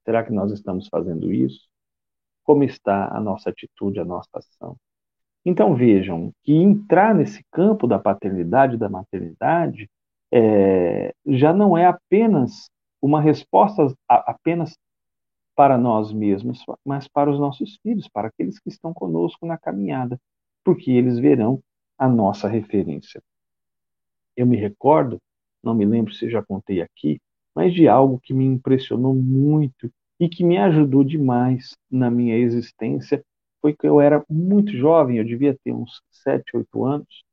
[0.04, 1.68] Será que nós estamos fazendo isso?
[2.44, 4.78] Como está a nossa atitude, a nossa ação?
[5.44, 9.90] Então vejam que entrar nesse campo da paternidade da maternidade
[10.32, 12.70] é, já não é apenas
[13.02, 14.78] uma resposta apenas
[15.56, 20.20] para nós mesmos, mas para os nossos filhos, para aqueles que estão conosco na caminhada,
[20.64, 21.62] porque eles verão
[21.98, 23.24] a nossa referência.
[24.36, 25.20] Eu me recordo
[25.66, 27.20] não me lembro se já contei aqui,
[27.56, 33.26] mas de algo que me impressionou muito e que me ajudou demais na minha existência
[33.62, 37.24] foi que eu era muito jovem, eu devia ter uns 7, 8 anos.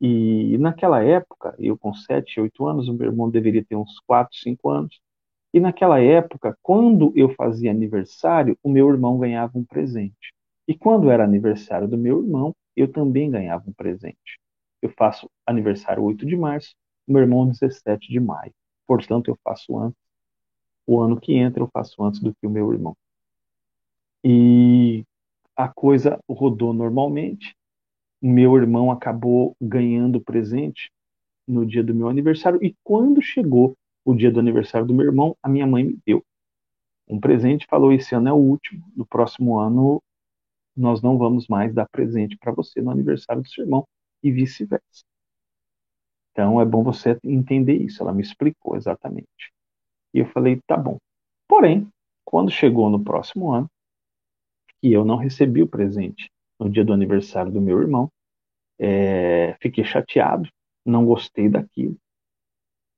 [0.00, 4.36] E naquela época, eu com 7, 8 anos, o meu irmão deveria ter uns 4,
[4.36, 5.00] 5 anos.
[5.52, 10.32] E naquela época, quando eu fazia aniversário, o meu irmão ganhava um presente.
[10.66, 14.40] E quando era aniversário do meu irmão, eu também ganhava um presente.
[14.80, 16.74] Eu faço aniversário 8 de março
[17.06, 18.52] meu irmão 17 de maio.
[18.86, 19.98] Portanto, eu faço antes.
[20.86, 22.96] O ano que entra eu faço antes do que o meu irmão.
[24.24, 25.04] E
[25.56, 27.56] a coisa rodou normalmente.
[28.20, 30.90] Meu irmão acabou ganhando presente
[31.46, 35.36] no dia do meu aniversário e quando chegou o dia do aniversário do meu irmão,
[35.42, 36.24] a minha mãe me deu
[37.08, 40.02] um presente, falou: "Esse ano é o último, no próximo ano
[40.76, 43.86] nós não vamos mais dar presente para você no aniversário do seu irmão"
[44.22, 45.04] e vice-versa.
[46.30, 48.02] Então é bom você entender isso.
[48.02, 49.52] Ela me explicou exatamente.
[50.14, 50.98] E eu falei, tá bom.
[51.48, 51.88] Porém,
[52.24, 53.68] quando chegou no próximo ano,
[54.82, 58.10] e eu não recebi o presente no dia do aniversário do meu irmão,
[58.78, 60.48] é, fiquei chateado,
[60.84, 61.96] não gostei daquilo.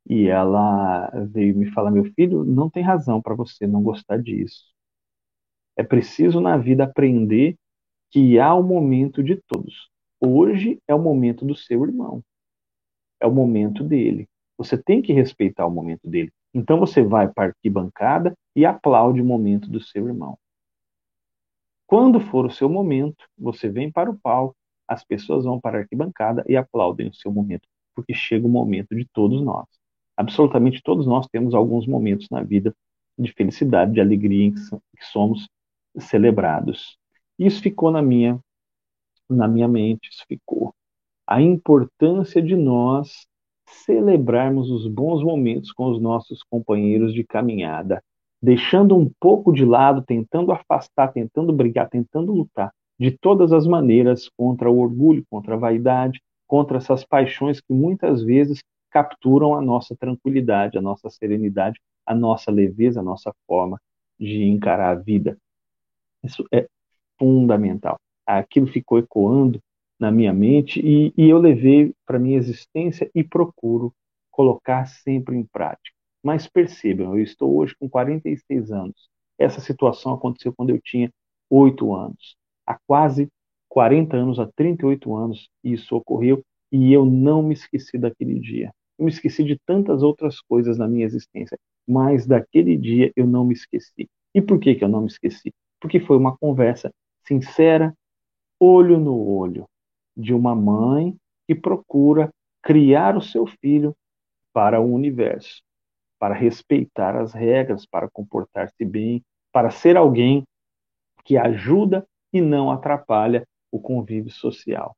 [0.07, 4.65] E ela veio me falar, meu filho, não tem razão para você não gostar disso.
[5.77, 7.57] É preciso na vida aprender
[8.11, 9.91] que há o momento de todos.
[10.21, 12.23] Hoje é o momento do seu irmão
[13.25, 14.29] é o momento dele.
[14.57, 16.31] Você tem que respeitar o momento dele.
[16.53, 20.39] Então você vai para a arquibancada e aplaude o momento do seu irmão.
[21.87, 24.55] Quando for o seu momento, você vem para o palco
[24.87, 28.95] as pessoas vão para a arquibancada e aplaudem o seu momento, porque chega o momento
[28.95, 29.67] de todos nós.
[30.17, 32.75] Absolutamente todos nós temos alguns momentos na vida
[33.19, 35.49] de felicidade, de alegria em que somos
[35.99, 36.97] celebrados.
[37.39, 38.39] Isso ficou na minha
[39.29, 40.75] na minha mente, isso ficou.
[41.27, 43.27] A importância de nós
[43.67, 48.03] celebrarmos os bons momentos com os nossos companheiros de caminhada,
[48.43, 54.29] deixando um pouco de lado, tentando afastar, tentando brigar, tentando lutar de todas as maneiras
[54.37, 58.63] contra o orgulho, contra a vaidade, contra essas paixões que muitas vezes
[58.95, 63.81] capturam a nossa tranquilidade, a nossa serenidade, a nossa leveza, a nossa forma
[64.19, 65.37] de encarar a vida.
[66.23, 66.69] Isso é
[67.19, 67.99] fundamental.
[68.25, 69.61] Aquilo ficou ecoando
[69.99, 73.93] na minha mente e, e eu levei para minha existência e procuro
[74.31, 75.97] colocar sempre em prática.
[76.23, 79.09] Mas percebam, eu estou hoje com 46 anos.
[79.37, 81.11] Essa situação aconteceu quando eu tinha
[81.51, 82.37] 8 anos.
[82.65, 83.29] Há quase
[83.69, 88.73] 40 anos, há 38 anos, isso ocorreu e eu não me esqueci daquele dia.
[88.99, 93.45] Eu me esqueci de tantas outras coisas na minha existência, mas daquele dia eu não
[93.45, 94.09] me esqueci.
[94.35, 95.53] E por que, que eu não me esqueci?
[95.81, 96.93] Porque foi uma conversa
[97.27, 97.95] sincera,
[98.59, 99.67] olho no olho,
[100.17, 101.17] de uma mãe
[101.47, 102.31] que procura
[102.63, 103.95] criar o seu filho
[104.53, 105.63] para o universo,
[106.19, 109.23] para respeitar as regras, para comportar-se bem,
[109.53, 110.45] para ser alguém
[111.25, 114.97] que ajuda e não atrapalha o convívio social.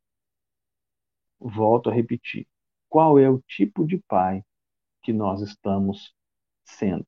[1.40, 2.46] Volto a repetir:
[2.96, 4.42] qual é o tipo de pai
[5.02, 6.14] que nós estamos
[6.64, 7.06] sendo?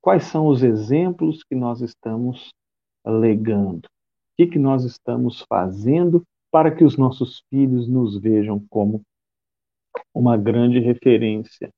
[0.00, 2.54] Quais são os exemplos que nós estamos
[3.04, 3.84] legando?
[3.84, 3.90] O
[4.36, 6.22] que, que nós estamos fazendo
[6.52, 9.02] para que os nossos filhos nos vejam como
[10.14, 11.68] uma grande referência.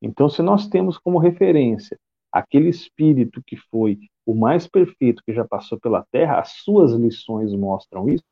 [0.00, 1.98] Então, se nós temos como referência
[2.30, 7.52] aquele espírito que foi o mais perfeito que já passou pela Terra, as suas lições
[7.52, 8.22] mostram isso.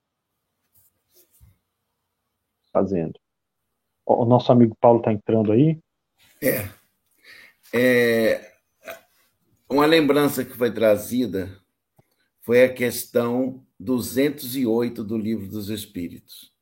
[2.72, 3.18] Fazendo.
[4.05, 5.78] O nosso amigo Paulo está entrando aí.
[6.42, 6.68] É.
[7.72, 8.53] é.
[9.68, 11.61] Uma lembrança que foi trazida
[12.40, 16.53] foi a questão 208 do Livro dos Espíritos.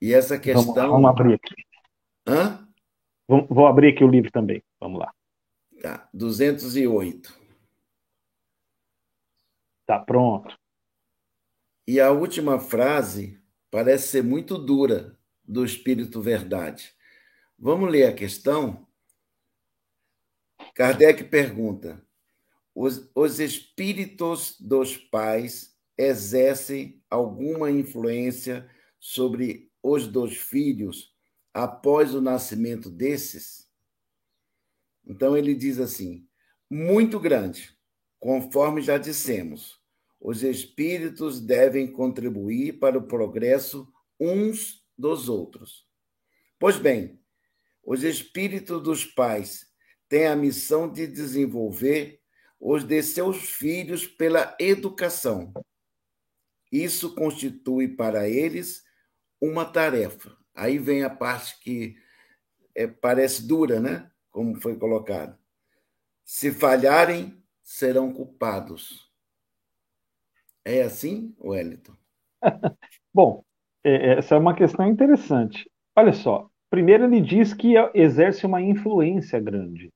[0.00, 0.74] E essa questão.
[0.74, 1.54] Vamos, vamos abrir aqui.
[2.26, 2.68] Hã?
[3.28, 4.62] Vou, vou abrir aqui o livro também.
[4.80, 5.12] Vamos lá.
[5.80, 7.46] Tá, 208.
[9.86, 10.56] Tá pronto.
[11.86, 15.15] E a última frase parece ser muito dura
[15.46, 16.92] do Espírito Verdade.
[17.58, 18.86] Vamos ler a questão?
[20.74, 22.04] Kardec pergunta:
[22.74, 28.68] os, os espíritos dos pais exercem alguma influência
[28.98, 31.14] sobre os dos filhos
[31.54, 33.70] após o nascimento desses?
[35.06, 36.28] Então ele diz assim:
[36.68, 37.74] muito grande,
[38.18, 39.80] conforme já dissemos,
[40.20, 45.86] os espíritos devem contribuir para o progresso uns dos outros.
[46.58, 47.20] Pois bem,
[47.84, 49.66] os espíritos dos pais
[50.08, 52.20] têm a missão de desenvolver
[52.58, 55.52] os de seus filhos pela educação.
[56.70, 58.82] Isso constitui para eles
[59.40, 60.36] uma tarefa.
[60.54, 61.96] Aí vem a parte que
[62.74, 64.10] é, parece dura, né?
[64.30, 65.38] Como foi colocado.
[66.24, 69.10] Se falharem, serão culpados.
[70.64, 71.96] É assim, Wellington?
[73.14, 73.44] Bom,
[73.88, 75.68] essa é uma questão interessante.
[75.96, 79.90] Olha só, primeiro ele diz que exerce uma influência grande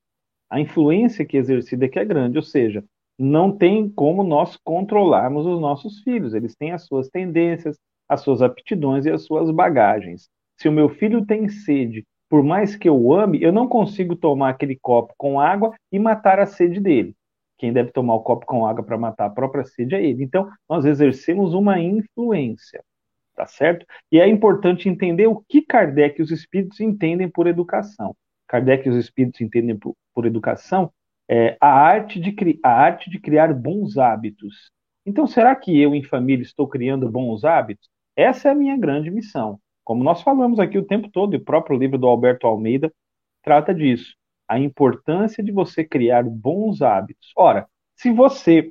[0.50, 2.84] a influência que é exercida é que é grande, ou seja,
[3.16, 7.78] não tem como nós controlarmos os nossos filhos, eles têm as suas tendências,
[8.08, 10.28] as suas aptidões e as suas bagagens.
[10.58, 14.50] Se o meu filho tem sede, por mais que eu ame, eu não consigo tomar
[14.50, 17.14] aquele copo com água e matar a sede dele.
[17.56, 20.24] Quem deve tomar o copo com água para matar a própria sede é ele.
[20.24, 22.82] Então, nós exercemos uma influência,
[23.40, 23.86] tá certo?
[24.12, 28.14] E é importante entender o que Kardec e os espíritos entendem por educação.
[28.46, 30.92] Kardec e os espíritos entendem por, por educação
[31.26, 34.70] é a arte, de, a arte de criar bons hábitos.
[35.06, 37.88] Então, será que eu, em família, estou criando bons hábitos?
[38.14, 39.58] Essa é a minha grande missão.
[39.82, 42.92] Como nós falamos aqui o tempo todo, e o próprio livro do Alberto Almeida
[43.42, 44.14] trata disso.
[44.46, 47.32] A importância de você criar bons hábitos.
[47.36, 47.66] Ora,
[47.96, 48.70] se você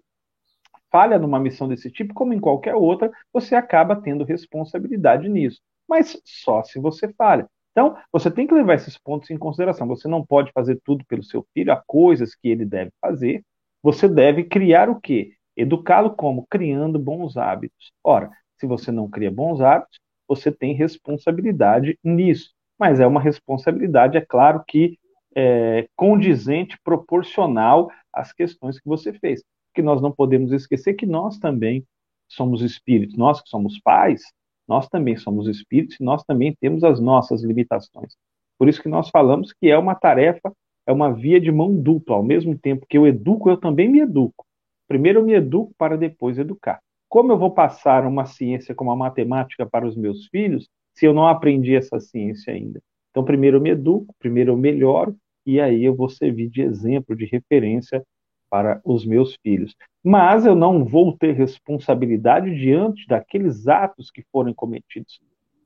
[0.91, 5.59] falha numa missão desse tipo, como em qualquer outra, você acaba tendo responsabilidade nisso.
[5.87, 7.47] Mas só se você falha.
[7.71, 9.87] Então, você tem que levar esses pontos em consideração.
[9.87, 13.43] Você não pode fazer tudo pelo seu filho, há coisas que ele deve fazer.
[13.81, 15.33] Você deve criar o quê?
[15.55, 16.45] Educá-lo como?
[16.49, 17.91] Criando bons hábitos.
[18.03, 18.29] Ora,
[18.59, 22.51] se você não cria bons hábitos, você tem responsabilidade nisso.
[22.77, 24.97] Mas é uma responsabilidade, é claro que
[25.35, 29.43] é, condizente, proporcional às questões que você fez.
[29.69, 31.85] Porque nós não podemos esquecer que nós também
[32.27, 33.17] somos espíritos.
[33.17, 34.21] Nós que somos pais,
[34.69, 38.15] Nós também somos espíritos e nós também temos as nossas limitações.
[38.55, 40.53] Por isso que nós falamos que é uma tarefa,
[40.85, 42.17] é uma via de mão dupla.
[42.17, 44.45] Ao mesmo tempo que eu educo, eu também me educo.
[44.87, 46.79] Primeiro eu me educo para depois educar.
[47.09, 51.15] Como eu vou passar uma ciência como a matemática para os meus filhos se eu
[51.15, 52.79] não aprendi essa ciência ainda?
[53.09, 55.15] Então, primeiro eu me educo, primeiro eu melhoro,
[55.47, 58.03] e aí eu vou servir de exemplo, de referência
[58.49, 59.75] para os meus filhos.
[60.03, 65.19] Mas eu não vou ter responsabilidade diante daqueles atos que foram cometidos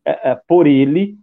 [0.05, 1.17] é, é, por ele,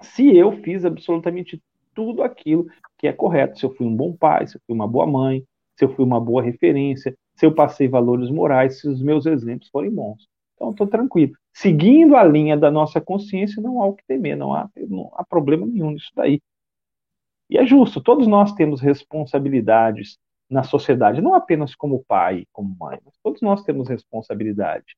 [0.00, 1.60] se eu fiz absolutamente
[1.94, 2.66] tudo aquilo
[2.98, 3.58] que é correto.
[3.58, 5.44] Se eu fui um bom pai, se eu fui uma boa mãe,
[5.76, 9.68] se eu fui uma boa referência, se eu passei valores morais, se os meus exemplos
[9.70, 10.28] forem bons.
[10.54, 11.32] Então, estou tranquilo.
[11.52, 15.24] Seguindo a linha da nossa consciência, não há o que temer, não há, não há
[15.24, 16.40] problema nenhum nisso daí.
[17.50, 20.18] E é justo, todos nós temos responsabilidades
[20.48, 24.96] na sociedade, não apenas como pai, como mãe, mas todos nós temos responsabilidade.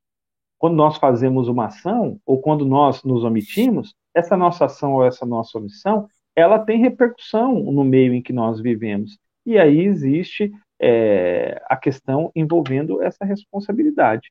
[0.59, 5.27] Quando nós fazemos uma ação, ou quando nós nos omitimos, essa nossa ação ou essa
[5.27, 9.19] nossa omissão, ela tem repercussão no meio em que nós vivemos.
[9.45, 14.31] E aí existe é, a questão envolvendo essa responsabilidade,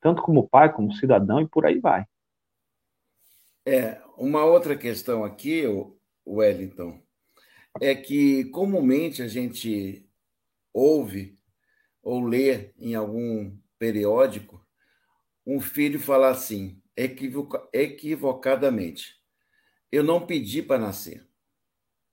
[0.00, 2.04] tanto como pai, como cidadão e por aí vai.
[3.66, 5.64] É, uma outra questão aqui,
[6.26, 7.00] Wellington,
[7.80, 10.04] é que comumente a gente
[10.72, 11.38] ouve
[12.02, 14.64] ou lê em algum periódico
[15.46, 19.16] um filho falar assim, equivoca equivocadamente:
[19.90, 21.26] Eu não pedi para nascer.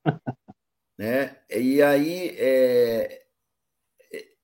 [0.97, 1.38] né?
[1.49, 3.26] E aí é,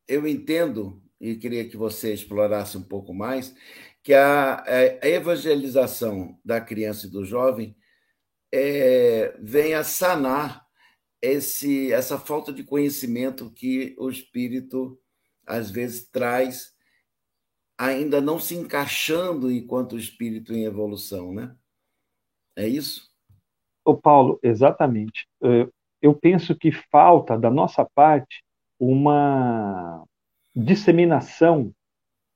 [0.08, 3.56] eu entendo, e queria que você explorasse um pouco mais,
[4.04, 7.76] que a, a evangelização da criança e do jovem
[8.54, 10.63] é, vem a sanar
[11.24, 15.00] esse, essa falta de conhecimento que o espírito
[15.48, 16.74] às vezes traz,
[17.78, 21.56] ainda não se encaixando enquanto espírito em evolução, né?
[22.58, 23.10] É isso?
[23.86, 25.26] Ô Paulo, exatamente.
[26.02, 28.44] Eu penso que falta da nossa parte
[28.78, 30.04] uma
[30.54, 31.74] disseminação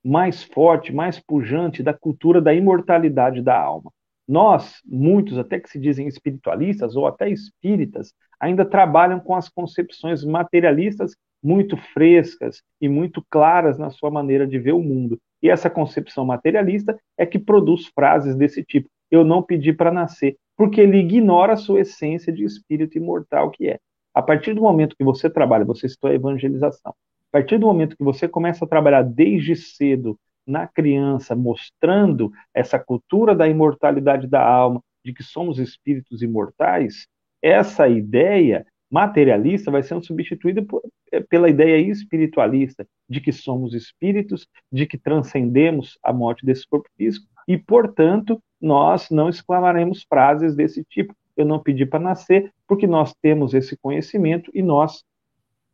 [0.04, 3.92] mais forte, mais pujante da cultura da imortalidade da alma.
[4.28, 10.24] Nós, muitos até que se dizem espiritualistas ou até espíritas, ainda trabalham com as concepções
[10.24, 15.20] materialistas muito frescas e muito claras na sua maneira de ver o mundo.
[15.42, 20.36] E essa concepção materialista é que produz frases desse tipo: eu não pedi para nascer,
[20.58, 23.80] porque ele ignora a sua essência de espírito imortal que é.
[24.14, 26.92] A partir do momento que você trabalha, você citou a evangelização.
[26.92, 30.18] A partir do momento que você começa a trabalhar desde cedo
[30.48, 37.08] na criança, mostrando essa cultura da imortalidade da alma, de que somos espíritos imortais,
[37.42, 40.82] essa ideia materialista vai sendo substituída por,
[41.12, 46.90] eh, pela ideia espiritualista, de que somos espíritos, de que transcendemos a morte desse corpo
[46.98, 51.14] físico, e, portanto, nós não exclamaremos frases desse tipo.
[51.36, 55.04] Eu não pedi para nascer, porque nós temos esse conhecimento e nós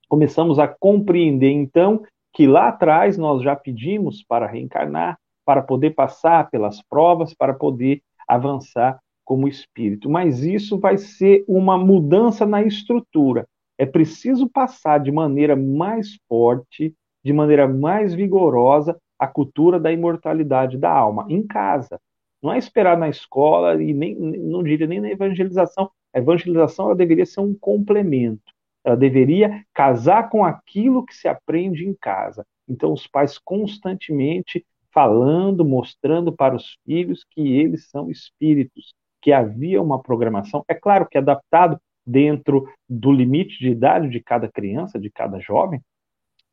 [0.09, 2.03] começamos a compreender, então,
[2.34, 8.02] que lá atrás nós já pedimos para reencarnar, para poder passar pelas provas, para poder
[8.28, 10.10] avançar como espírito.
[10.10, 13.48] Mas isso vai ser uma mudança na estrutura.
[13.78, 20.78] É preciso passar de maneira mais forte, de maneira mais vigorosa, a cultura da imortalidade
[20.78, 22.00] da alma, em casa.
[22.42, 25.90] Não é esperar na escola e nem, não diria nem na evangelização.
[26.14, 28.53] A evangelização ela deveria ser um complemento.
[28.84, 32.46] Ela deveria casar com aquilo que se aprende em casa.
[32.68, 39.82] Então, os pais constantemente falando, mostrando para os filhos que eles são espíritos, que havia
[39.82, 45.10] uma programação, é claro que adaptado dentro do limite de idade de cada criança, de
[45.10, 45.82] cada jovem,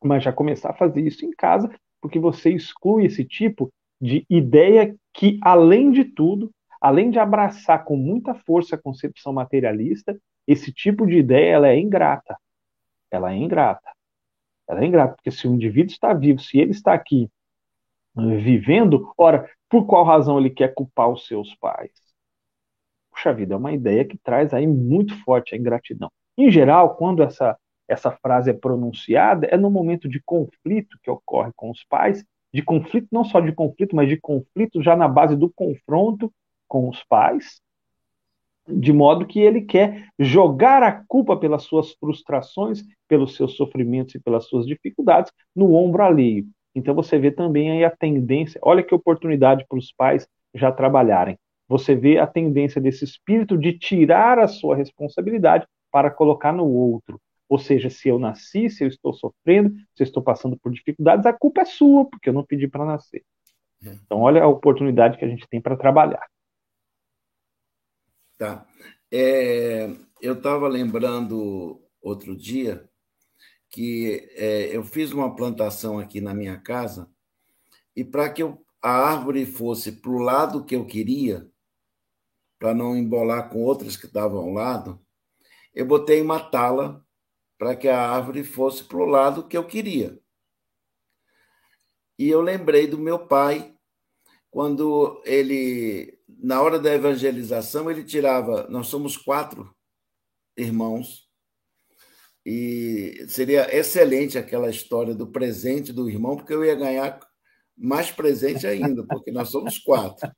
[0.03, 1.71] mas já começar a fazer isso em casa,
[2.01, 3.71] porque você exclui esse tipo
[4.01, 6.51] de ideia que, além de tudo,
[6.81, 10.19] além de abraçar com muita força a concepção materialista,
[10.53, 12.37] esse tipo de ideia ela é ingrata.
[13.11, 13.91] Ela é ingrata.
[14.69, 17.31] Ela é ingrata, porque se o indivíduo está vivo, se ele está aqui
[18.19, 21.93] eh, vivendo, ora, por qual razão ele quer culpar os seus pais?
[23.11, 26.11] Puxa vida, é uma ideia que traz aí muito forte a ingratidão.
[26.37, 31.53] Em geral, quando essa, essa frase é pronunciada, é no momento de conflito que ocorre
[31.55, 35.37] com os pais, de conflito, não só de conflito, mas de conflito já na base
[35.37, 36.33] do confronto
[36.67, 37.61] com os pais,
[38.73, 44.21] de modo que ele quer jogar a culpa pelas suas frustrações, pelos seus sofrimentos e
[44.21, 46.47] pelas suas dificuldades no ombro alheio.
[46.75, 51.37] Então você vê também aí a tendência, olha que oportunidade para os pais já trabalharem.
[51.69, 57.21] Você vê a tendência desse espírito de tirar a sua responsabilidade para colocar no outro.
[57.49, 61.27] Ou seja, se eu nasci, se eu estou sofrendo, se eu estou passando por dificuldades,
[61.27, 63.23] a culpa é sua, porque eu não pedi para nascer.
[63.83, 66.25] Então, olha a oportunidade que a gente tem para trabalhar.
[68.41, 68.67] Tá.
[69.13, 69.87] É,
[70.23, 72.89] eu estava lembrando outro dia
[73.69, 77.13] que é, eu fiz uma plantação aqui na minha casa
[77.95, 81.47] e para que eu, a árvore fosse para o lado que eu queria,
[82.59, 84.99] para não embolar com outras que estavam ao lado,
[85.75, 87.07] eu botei uma tala
[87.59, 90.19] para que a árvore fosse para o lado que eu queria.
[92.19, 93.77] E eu lembrei do meu pai,
[94.51, 98.67] quando ele, na hora da evangelização, ele tirava.
[98.69, 99.75] Nós somos quatro
[100.57, 101.31] irmãos,
[102.45, 107.21] e seria excelente aquela história do presente do irmão, porque eu ia ganhar
[107.77, 110.31] mais presente ainda, porque nós somos quatro.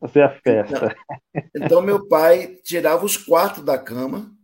[0.00, 0.96] Fazer é a festa.
[1.34, 4.36] Então, então, meu pai tirava os quatro da cama,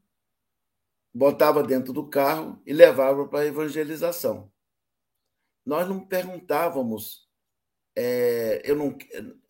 [1.12, 4.52] botava dentro do carro e levava para a evangelização.
[5.66, 7.28] Nós não perguntávamos,
[7.96, 8.96] é, eu não,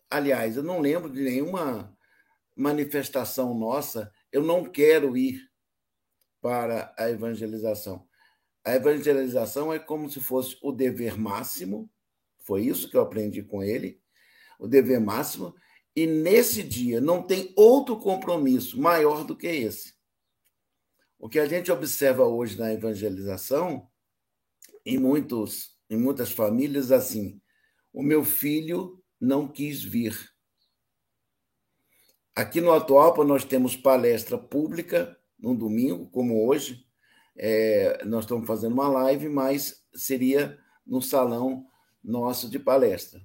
[0.09, 1.95] aliás, eu não lembro de nenhuma
[2.55, 5.49] manifestação nossa, eu não quero ir
[6.41, 8.07] para a evangelização.
[8.63, 11.89] A evangelização é como se fosse o dever máximo,
[12.39, 14.01] foi isso que eu aprendi com ele,
[14.59, 15.55] o dever máximo,
[15.95, 19.93] e nesse dia não tem outro compromisso maior do que esse.
[21.17, 23.89] O que a gente observa hoje na evangelização,
[24.85, 27.41] em, muitos, em muitas famílias, assim,
[27.91, 30.31] o meu filho não quis vir.
[32.35, 36.85] Aqui no Atualpa nós temos palestra pública no domingo, como hoje.
[37.35, 41.67] É, nós estamos fazendo uma live, mas seria no salão
[42.03, 43.21] nosso de palestra.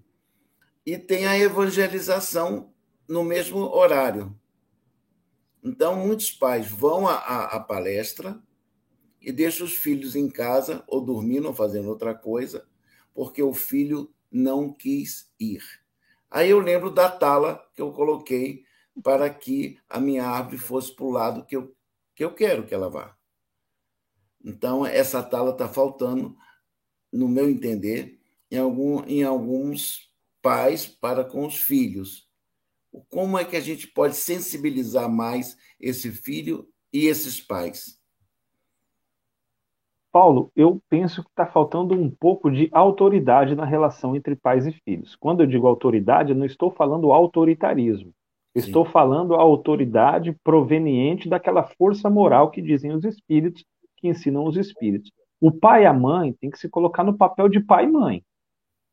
[0.84, 2.72] E tem a evangelização
[3.09, 4.38] no mesmo horário.
[5.62, 8.42] Então, muitos pais vão à palestra
[9.20, 12.66] e deixam os filhos em casa, ou dormindo, ou fazendo outra coisa,
[13.14, 15.84] porque o filho não quis ir.
[16.35, 18.64] Aí eu lembro da tala que eu coloquei
[19.05, 21.72] para que a minha árvore fosse para o lado que eu,
[22.12, 23.16] que eu quero que ela vá.
[24.45, 26.37] Então, essa tala está faltando,
[27.12, 28.18] no meu entender,
[28.51, 30.12] em, algum, em alguns
[30.43, 32.28] pais para com os filhos.
[33.09, 38.01] Como é que a gente pode sensibilizar mais esse filho e esses pais?
[40.15, 44.71] Paulo, eu penso que está faltando um pouco de autoridade na relação entre pais e
[44.71, 45.17] filhos.
[45.17, 48.12] Quando eu digo autoridade, eu não estou falando autoritarismo.
[48.55, 53.65] Estou falando a autoridade proveniente daquela força moral que dizem os espíritos,
[53.97, 55.11] que ensinam os espíritos.
[55.41, 58.23] O pai e a mãe têm que se colocar no papel de pai e mãe.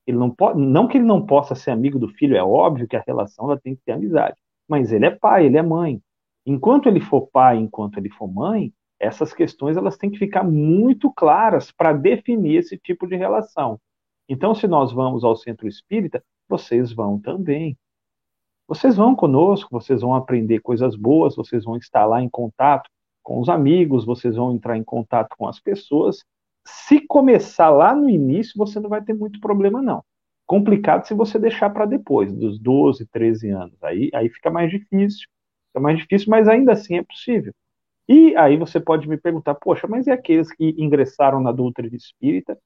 [0.07, 2.95] Ele não, pode, não que ele não possa ser amigo do filho, é óbvio que
[2.95, 4.37] a relação ela tem que ter amizade.
[4.67, 6.01] Mas ele é pai, ele é mãe.
[6.47, 11.11] Enquanto ele for pai, enquanto ele for mãe, essas questões elas têm que ficar muito
[11.11, 13.79] claras para definir esse tipo de relação.
[14.29, 17.77] Então, se nós vamos ao centro espírita, vocês vão também.
[18.67, 22.89] Vocês vão conosco, vocês vão aprender coisas boas, vocês vão estar lá em contato
[23.21, 26.23] com os amigos, vocês vão entrar em contato com as pessoas
[26.65, 30.03] se começar lá no início, você não vai ter muito problema, não.
[30.45, 33.83] Complicado se você deixar para depois, dos 12, 13 anos.
[33.83, 35.27] Aí, aí fica mais difícil.
[35.67, 37.53] Fica mais difícil, mas ainda assim é possível.
[38.07, 42.57] E aí você pode me perguntar, poxa, mas e aqueles que ingressaram na doutrina espírita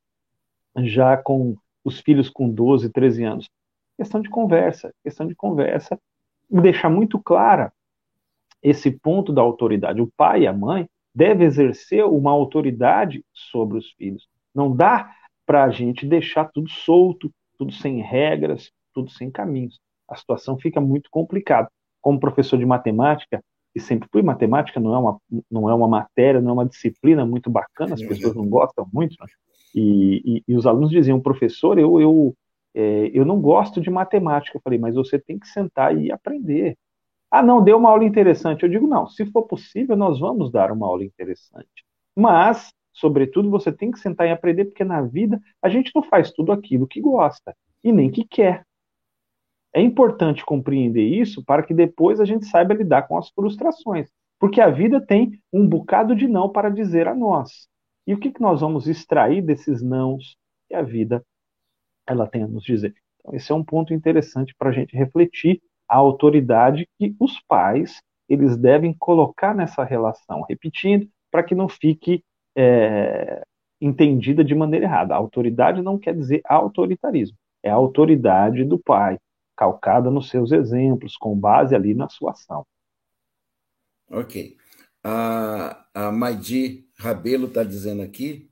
[0.77, 3.49] já com os filhos com 12, 13 anos?
[3.97, 5.99] Questão de conversa, questão de conversa,
[6.49, 7.71] deixar muito clara
[8.61, 10.01] esse ponto da autoridade.
[10.01, 14.27] O pai e a mãe deve exercer uma autoridade sobre os filhos.
[14.53, 15.13] Não dá
[15.45, 19.79] para a gente deixar tudo solto, tudo sem regras, tudo sem caminhos.
[20.09, 21.69] A situação fica muito complicada.
[22.01, 23.43] Como professor de matemática,
[23.75, 25.21] e sempre fui, matemática não é uma,
[25.51, 29.15] não é uma matéria, não é uma disciplina muito bacana, as pessoas não gostam muito,
[29.19, 29.27] né?
[29.75, 32.35] e, e, e, os alunos diziam, professor, eu, eu,
[32.73, 34.57] é, eu não gosto de matemática.
[34.57, 36.77] Eu falei, mas você tem que sentar e aprender.
[37.29, 38.63] Ah, não, deu uma aula interessante.
[38.63, 41.83] Eu digo, não, se for possível, nós vamos dar uma aula interessante.
[42.15, 46.31] Mas, sobretudo, você tem que sentar e aprender, porque na vida a gente não faz
[46.31, 47.53] tudo aquilo que gosta
[47.83, 48.63] e nem que quer.
[49.75, 54.09] É importante compreender isso para que depois a gente saiba lidar com as frustrações.
[54.39, 57.67] Porque a vida tem um bocado de não para dizer a nós.
[58.07, 60.37] E o que, que nós vamos extrair desses nãos
[60.69, 61.21] que a vida
[62.07, 62.95] ela tem a nos dizer?
[63.19, 68.01] Então, esse é um ponto interessante para a gente refletir a autoridade que os pais
[68.29, 72.23] eles devem colocar nessa relação, repetindo, para que não fique
[72.55, 73.43] é,
[73.81, 75.13] entendida de maneira errada.
[75.13, 79.17] A autoridade não quer dizer autoritarismo, é a autoridade do pai,
[79.55, 82.65] calcada nos seus exemplos, com base ali na sua ação.
[84.09, 84.57] Ok.
[85.03, 88.49] A, a Maidi Rabelo está dizendo aqui: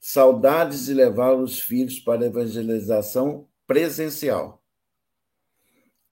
[0.00, 4.62] saudades de levar os filhos para a evangelização presencial.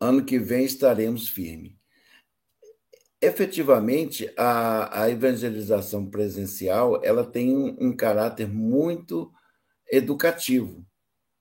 [0.01, 1.73] Ano que vem estaremos firmes.
[3.21, 9.31] Efetivamente, a, a evangelização presencial ela tem um, um caráter muito
[9.91, 10.87] educativo,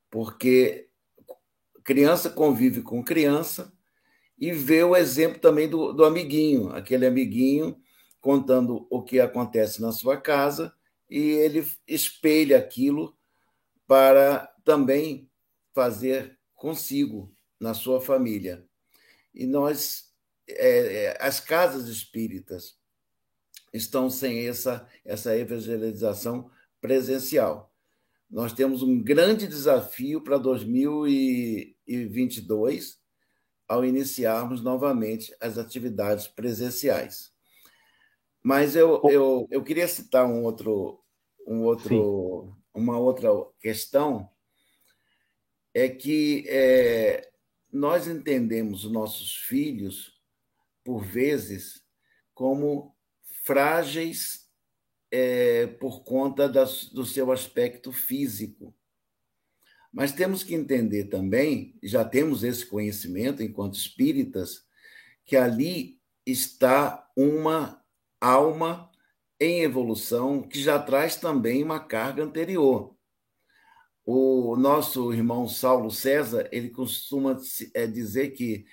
[0.09, 0.88] porque
[1.89, 3.73] criança convive com criança
[4.37, 7.81] e vê o exemplo também do, do amiguinho, aquele amiguinho
[8.21, 10.71] contando o que acontece na sua casa
[11.09, 13.17] e ele espelha aquilo
[13.87, 15.27] para também
[15.73, 18.63] fazer consigo na sua família.
[19.33, 20.13] E nós,
[20.47, 22.77] é, é, as casas espíritas
[23.73, 27.73] estão sem essa, essa evangelização presencial.
[28.29, 30.37] Nós temos um grande desafio para
[31.89, 32.99] 2022
[33.67, 37.31] ao iniciarmos novamente as atividades presenciais.
[38.43, 41.03] Mas eu, eu, eu queria citar um outro,
[41.45, 43.29] um outro, uma outra
[43.59, 44.29] questão,
[45.73, 47.29] é que é,
[47.71, 50.19] nós entendemos os nossos filhos,
[50.83, 51.83] por vezes,
[52.33, 52.95] como
[53.43, 54.49] frágeis
[55.11, 58.73] é, por conta das, do seu aspecto físico.
[59.91, 64.63] Mas temos que entender também, já temos esse conhecimento enquanto espíritas,
[65.25, 67.81] que ali está uma
[68.21, 68.89] alma
[69.39, 72.95] em evolução que já traz também uma carga anterior.
[74.05, 77.39] O nosso irmão Saulo César, ele costuma
[77.73, 78.65] é, dizer que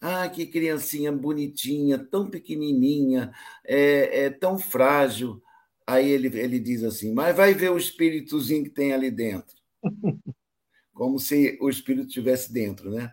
[0.00, 3.32] ah, que criancinha bonitinha, tão pequenininha,
[3.64, 5.42] é, é tão frágil.
[5.86, 9.56] Aí ele, ele diz assim, mas vai ver o espíritozinho que tem ali dentro.
[10.94, 13.12] Como se o espírito estivesse dentro, né?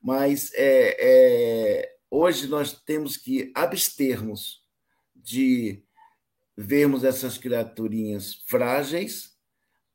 [0.00, 4.62] Mas é, é, hoje nós temos que abstermos
[5.16, 5.82] de
[6.56, 9.34] vermos essas criaturinhas frágeis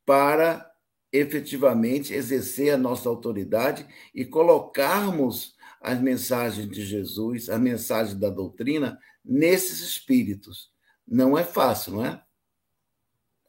[0.04, 0.68] para
[1.12, 8.98] efetivamente exercer a nossa autoridade e colocarmos as mensagens de Jesus, a mensagem da doutrina
[9.24, 10.70] nesses espíritos.
[11.06, 12.22] Não é fácil, não é?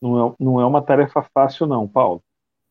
[0.01, 2.23] Não é, não é uma tarefa fácil, não, Paulo.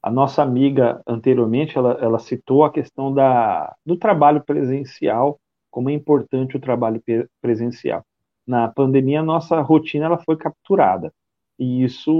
[0.02, 5.38] A nossa amiga anteriormente ela, ela citou a questão da, do trabalho presencial,
[5.70, 7.02] como é importante o trabalho
[7.40, 8.04] presencial
[8.50, 11.12] na pandemia, nossa rotina ela foi capturada.
[11.56, 12.12] E isso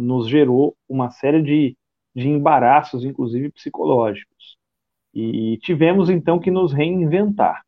[0.00, 1.76] nos gerou uma série de,
[2.14, 4.56] de embaraços, inclusive psicológicos.
[5.12, 7.62] E tivemos, então, que nos reinventar.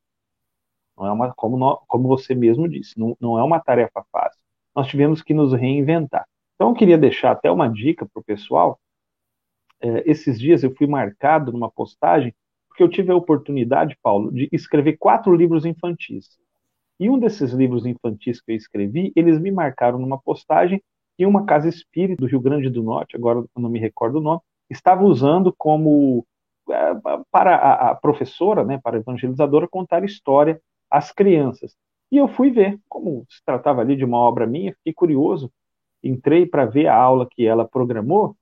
[0.96, 4.40] Não é uma, como, como você mesmo disse, não, não é uma tarefa fácil.
[4.74, 6.26] Nós tivemos que nos reinventar.
[6.54, 8.78] Então, eu queria deixar até uma dica para o pessoal.
[9.82, 12.34] É, esses dias eu fui marcado numa postagem,
[12.68, 16.38] porque eu tive a oportunidade, Paulo, de escrever quatro livros infantis.
[16.98, 20.82] E um desses livros infantis que eu escrevi, eles me marcaram numa postagem
[21.18, 24.40] e uma casa espírita do Rio Grande do Norte, agora não me recordo o nome,
[24.70, 26.26] estava usando como
[26.70, 26.94] é,
[27.30, 30.60] para a, a, professora, né, para a evangelizadora, contar história
[30.90, 31.74] às crianças.
[32.10, 35.52] E eu fui ver, como se tratava ali de uma obra minha, fiquei curioso,
[36.02, 38.36] entrei para ver a aula que ela programou,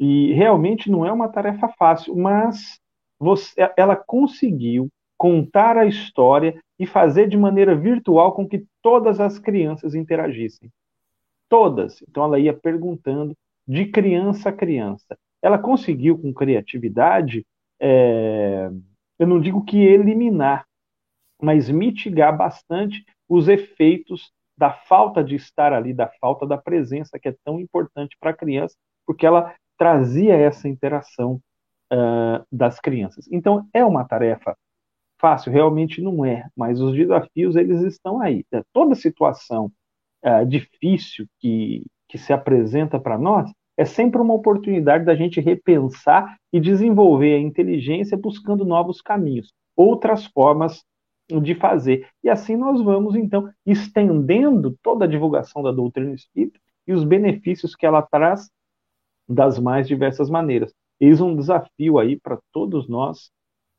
[0.00, 2.80] e realmente não é uma tarefa fácil, mas
[3.18, 4.88] você, ela conseguiu
[5.18, 10.70] contar a história e fazer de maneira virtual com que todas as crianças interagissem.
[11.50, 12.02] Todas.
[12.08, 13.36] Então ela ia perguntando
[13.68, 15.18] de criança a criança.
[15.42, 17.44] Ela conseguiu, com criatividade,
[17.78, 18.70] é,
[19.18, 20.64] eu não digo que eliminar,
[21.42, 27.28] mas mitigar bastante os efeitos da falta de estar ali, da falta da presença, que
[27.28, 28.74] é tão importante para a criança,
[29.06, 31.40] porque ela trazia essa interação
[31.90, 33.26] uh, das crianças.
[33.32, 34.54] Então, é uma tarefa
[35.18, 38.44] fácil, realmente não é, mas os desafios eles estão aí.
[38.52, 39.72] É, toda situação
[40.22, 46.36] é, difícil que, que se apresenta para nós é sempre uma oportunidade da gente repensar
[46.52, 50.84] e desenvolver a inteligência buscando novos caminhos, outras formas
[51.42, 52.06] de fazer.
[52.22, 57.74] E assim nós vamos, então, estendendo toda a divulgação da doutrina espírita e os benefícios
[57.74, 58.50] que ela traz
[59.30, 60.74] das mais diversas maneiras.
[61.00, 63.30] Eis um desafio aí para todos nós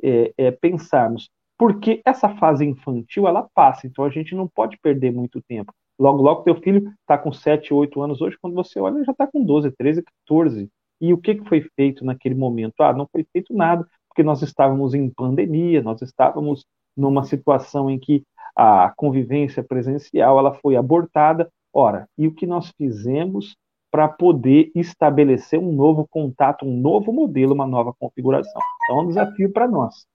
[0.01, 5.11] é, é, pensarmos, porque essa fase infantil ela passa, então a gente não pode perder
[5.11, 5.73] muito tempo.
[5.99, 9.11] Logo, logo, teu filho está com 7, 8 anos hoje, quando você olha, ele já
[9.11, 10.69] está com 12, 13, 14.
[10.99, 12.81] E o que, que foi feito naquele momento?
[12.81, 16.65] Ah, não foi feito nada, porque nós estávamos em pandemia, nós estávamos
[16.97, 18.23] numa situação em que
[18.55, 21.51] a convivência presencial ela foi abortada.
[21.73, 23.55] Ora, e o que nós fizemos
[23.91, 28.61] para poder estabelecer um novo contato, um novo modelo, uma nova configuração.
[28.83, 30.07] Então, é um desafio para nós.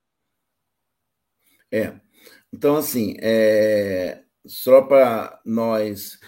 [1.71, 2.01] É.
[2.53, 4.23] Então, assim, é...
[4.47, 6.19] só para nós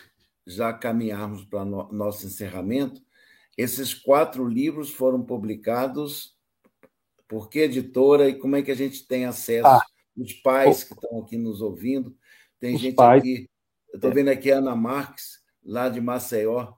[0.47, 1.91] já caminharmos para no...
[1.91, 3.01] nosso encerramento,
[3.57, 6.39] esses quatro livros foram publicados
[7.29, 9.69] por que editora e como é que a gente tem acesso?
[9.69, 9.85] Ah,
[10.17, 12.17] os pais que estão aqui nos ouvindo.
[12.59, 13.21] Tem gente pais.
[13.21, 13.49] aqui,
[13.93, 16.73] eu estou vendo aqui a Ana Marques, lá de Maceió,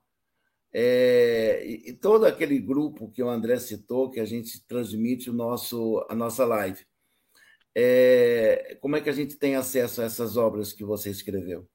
[0.73, 6.05] é, e, todo aquele grupo que o André citou, que a gente transmite o nosso,
[6.09, 6.81] a nossa live.
[7.77, 11.67] É, como é que a gente tem acesso a essas obras que você escreveu?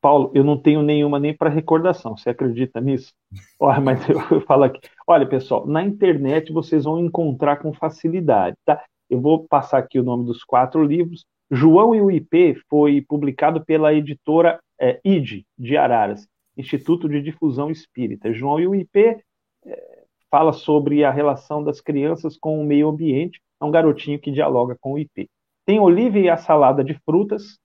[0.00, 2.16] Paulo, eu não tenho nenhuma nem para recordação.
[2.16, 3.12] Você acredita nisso?
[3.60, 4.80] Olha, mas eu, eu falo aqui.
[5.06, 8.82] Olha, pessoal, na internet vocês vão encontrar com facilidade, tá?
[9.08, 11.24] Eu vou passar aqui o nome dos quatro livros.
[11.50, 16.26] João e o IP foi publicado pela editora é, ID, de Araras,
[16.56, 18.32] Instituto de Difusão Espírita.
[18.32, 19.22] João e o IP
[19.64, 23.40] é, fala sobre a relação das crianças com o meio ambiente.
[23.60, 25.28] É um garotinho que dialoga com o IP.
[25.64, 27.58] Tem Olivia e a Salada de Frutas,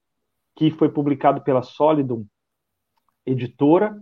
[0.56, 2.26] que foi publicado pela Solidum
[3.26, 3.96] Editora,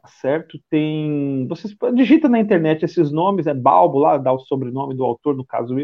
[0.00, 0.58] tá certo?
[0.68, 5.34] Tem, vocês digita na internet esses nomes, é Balbo lá, dá o sobrenome do autor,
[5.34, 5.74] no caso,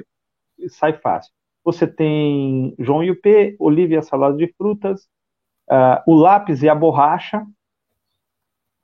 [0.69, 1.33] sai fácil.
[1.65, 5.09] Você tem João e o P, Olivia Salada de Frutas,
[5.71, 7.45] uh, O Lápis e a Borracha,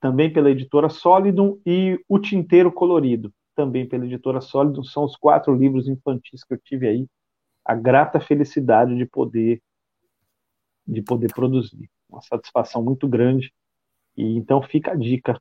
[0.01, 4.83] também pela editora Solidum, e O Tinteiro Colorido, também pela editora Solidum.
[4.83, 7.07] São os quatro livros infantis que eu tive aí
[7.65, 9.61] a grata felicidade de poder
[10.87, 11.89] de poder produzir.
[12.09, 13.53] Uma satisfação muito grande.
[14.17, 15.41] E então fica a dica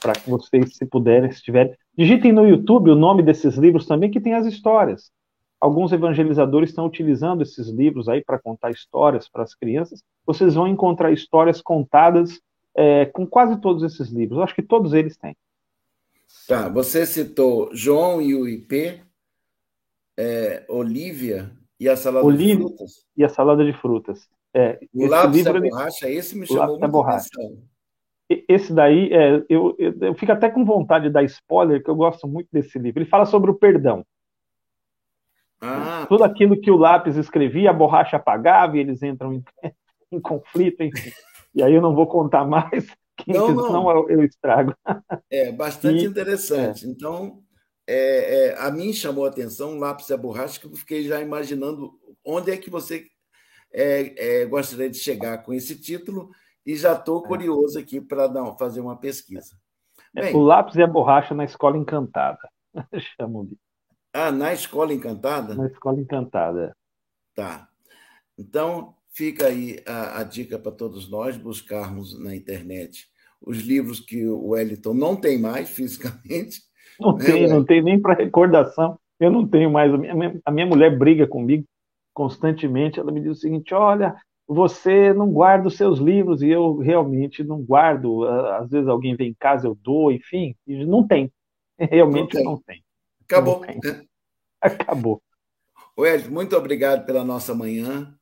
[0.00, 4.10] para que vocês, se puderem, se tiverem, digitem no YouTube o nome desses livros também,
[4.10, 5.10] que tem as histórias.
[5.60, 10.02] Alguns evangelizadores estão utilizando esses livros aí para contar histórias para as crianças.
[10.26, 12.40] Vocês vão encontrar histórias contadas
[12.76, 14.38] é, com quase todos esses livros.
[14.38, 15.36] Eu acho que todos eles têm.
[16.46, 19.00] Tá, você citou João e o IP,
[20.16, 23.06] é, Olivia e a salada de frutas.
[23.16, 24.28] E a salada de frutas.
[24.52, 27.28] É, o lápis livro, da borracha, esse me chamou muito borracha.
[27.34, 27.62] atenção.
[28.48, 31.96] Esse daí, é, eu, eu, eu, fico até com vontade de dar spoiler, que eu
[31.96, 33.00] gosto muito desse livro.
[33.00, 34.04] Ele fala sobre o perdão.
[35.60, 36.06] Ah.
[36.08, 39.44] Tudo aquilo que o lápis escrevia, a borracha apagava e eles entram em,
[40.12, 41.10] em conflito, enfim.
[41.54, 42.86] E aí eu não vou contar mais,
[43.18, 43.66] que não, não.
[43.66, 44.74] senão eu, estrago.
[45.30, 46.86] É bastante e, interessante.
[46.86, 46.88] É.
[46.88, 47.42] Então,
[47.86, 51.02] é, é, a mim chamou a atenção o lápis e a borracha, que eu fiquei
[51.02, 51.92] já imaginando
[52.24, 53.06] onde é que você
[53.72, 56.30] é, é, gostaria de chegar com esse título
[56.64, 57.28] e já estou é.
[57.28, 59.56] curioso aqui para fazer uma pesquisa.
[60.12, 62.38] Bem, o lápis e a borracha na Escola Encantada.
[63.16, 63.56] Chamo de.
[64.12, 65.54] Ah, na Escola Encantada?
[65.54, 66.76] Na Escola Encantada.
[67.34, 67.68] Tá.
[68.36, 74.26] Então, fica aí a, a dica para todos nós buscarmos na internet os livros que
[74.26, 76.60] o Wellington não tem mais fisicamente.
[76.98, 78.98] Não né, tem, não tem nem para recordação.
[79.18, 79.92] Eu não tenho mais.
[79.92, 81.64] A minha, a minha mulher briga comigo
[82.12, 83.00] constantemente.
[83.00, 84.14] Ela me diz o seguinte: olha,
[84.46, 88.24] você não guarda os seus livros, e eu realmente não guardo.
[88.24, 91.32] Às vezes alguém vem em casa, eu dou, enfim, não tem.
[91.78, 92.44] Realmente não tem.
[92.44, 92.84] Não tem.
[93.24, 93.60] Acabou.
[93.60, 93.80] Não tem.
[94.60, 95.22] Acabou.
[95.98, 98.14] Wellington, muito obrigado pela nossa manhã.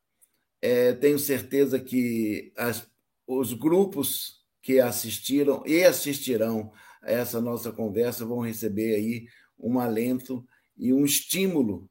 [0.61, 2.89] É, tenho certeza que as,
[3.27, 9.27] os grupos que assistiram e assistirão a essa nossa conversa vão receber aí
[9.59, 10.47] um alento
[10.77, 11.89] e um estímulo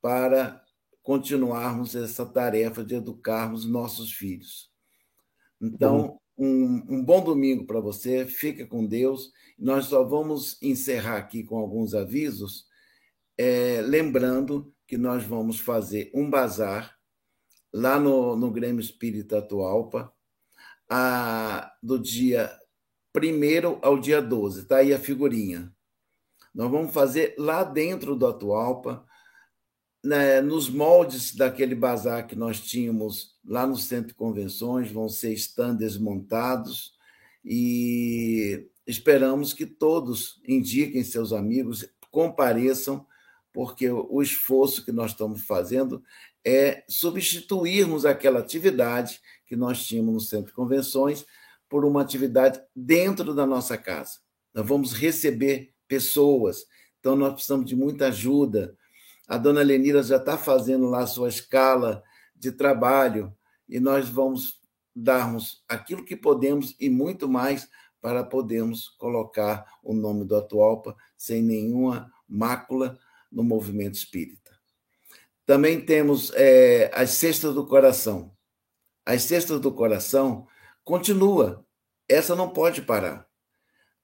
[0.00, 0.62] para
[1.02, 4.70] continuarmos essa tarefa de educarmos nossos filhos.
[5.60, 9.32] Então, um, um bom domingo para você, fica com Deus.
[9.58, 12.66] Nós só vamos encerrar aqui com alguns avisos,
[13.36, 16.97] é, lembrando que nós vamos fazer um bazar
[17.72, 20.12] lá no, no Grêmio Espírita Atualpa,
[20.88, 22.50] a, do dia
[23.14, 24.60] 1 ao dia 12.
[24.62, 25.72] Está aí a figurinha.
[26.54, 29.04] Nós vamos fazer lá dentro do Atualpa,
[30.04, 35.32] né, nos moldes daquele bazar que nós tínhamos lá no Centro de Convenções, vão ser
[35.34, 36.92] stands montados
[37.44, 43.06] e esperamos que todos indiquem seus amigos, compareçam,
[43.52, 46.02] porque o esforço que nós estamos fazendo
[46.48, 51.26] é substituirmos aquela atividade que nós tínhamos no Centro de Convenções
[51.68, 54.18] por uma atividade dentro da nossa casa.
[54.54, 56.64] Nós vamos receber pessoas,
[56.98, 58.76] então nós precisamos de muita ajuda
[59.28, 62.02] a dona Lenira já está fazendo lá a sua escala
[62.34, 63.36] de trabalho
[63.68, 64.58] e nós vamos
[64.96, 67.68] darmos aquilo que podemos e muito mais
[68.00, 72.98] para podermos colocar o nome do Atualpa sem nenhuma mácula
[73.30, 74.57] no movimento espírita.
[75.48, 78.36] Também temos é, as Cestas do Coração.
[79.06, 80.46] As Cestas do Coração
[80.84, 81.64] continua.
[82.06, 83.26] Essa não pode parar.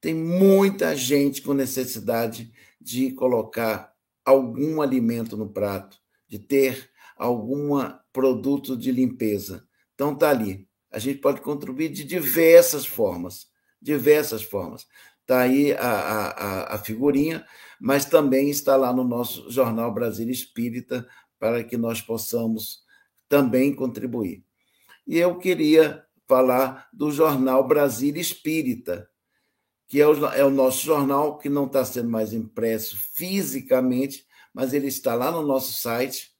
[0.01, 3.93] Tem muita gente com necessidade de colocar
[4.25, 7.79] algum alimento no prato, de ter algum
[8.11, 9.69] produto de limpeza.
[9.95, 10.67] Então está ali.
[10.91, 13.49] A gente pode contribuir de diversas formas,
[13.83, 14.87] diversas formas.
[15.21, 17.47] Está aí a, a, a figurinha,
[17.79, 21.07] mas também está lá no nosso Jornal Brasil Espírita,
[21.45, 22.83] para que nós possamos
[23.29, 24.43] também contribuir.
[25.07, 29.07] E eu queria falar do Jornal Brasil Espírita,
[29.87, 34.25] que é o, é o nosso jornal que não está sendo mais impresso fisicamente,
[34.55, 36.31] mas ele está lá no nosso site,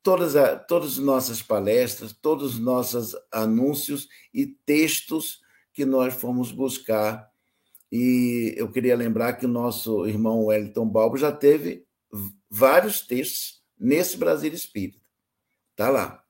[0.07, 5.41] todas, a, todas as nossas palestras, todos os nossos anúncios e textos
[5.73, 7.29] que nós fomos buscar.
[7.91, 11.85] E eu queria lembrar que o nosso irmão Wellington Balbo já teve
[12.49, 15.05] vários textos nesse Brasil Espírita.
[15.71, 16.23] Está lá.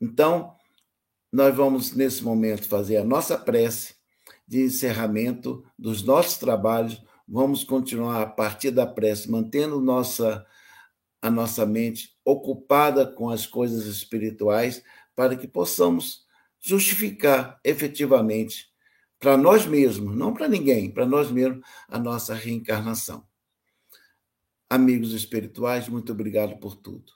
[0.00, 0.56] Então,
[1.30, 3.96] nós vamos, nesse momento, fazer a nossa prece
[4.48, 7.04] de encerramento dos nossos trabalhos.
[7.28, 10.46] Vamos continuar a partir da prece, mantendo nossa
[11.24, 14.84] a nossa mente ocupada com as coisas espirituais,
[15.16, 16.26] para que possamos
[16.60, 18.70] justificar efetivamente
[19.18, 23.26] para nós mesmos, não para ninguém, para nós mesmos, a nossa reencarnação.
[24.68, 27.10] Amigos espirituais, muito obrigado por tudo.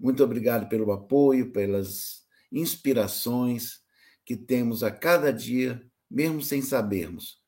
[0.00, 3.82] Muito obrigado pelo apoio, pelas inspirações
[4.24, 7.38] que temos a cada dia, mesmo sem sabermos.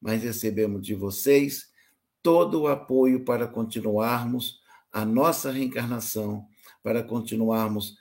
[0.00, 1.70] Mas recebemos de vocês
[2.22, 4.63] todo o apoio para continuarmos
[4.94, 6.48] a nossa reencarnação,
[6.80, 7.98] para continuarmos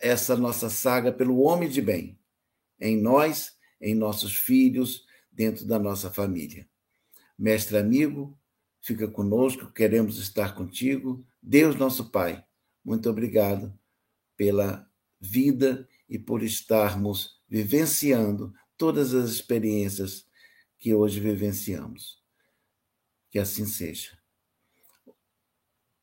[0.00, 2.18] essa nossa saga pelo homem de bem,
[2.80, 6.68] em nós, em nossos filhos, dentro da nossa família.
[7.38, 8.36] Mestre amigo,
[8.80, 11.24] fica conosco, queremos estar contigo.
[11.40, 12.44] Deus, nosso Pai,
[12.84, 13.72] muito obrigado
[14.36, 14.90] pela
[15.20, 20.26] vida e por estarmos vivenciando todas as experiências
[20.76, 22.20] que hoje vivenciamos.
[23.30, 24.23] Que assim seja.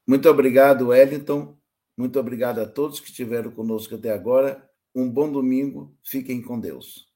[0.07, 1.57] Muito obrigado, Wellington.
[1.97, 4.69] Muito obrigado a todos que estiveram conosco até agora.
[4.95, 5.95] Um bom domingo.
[6.03, 7.10] Fiquem com Deus.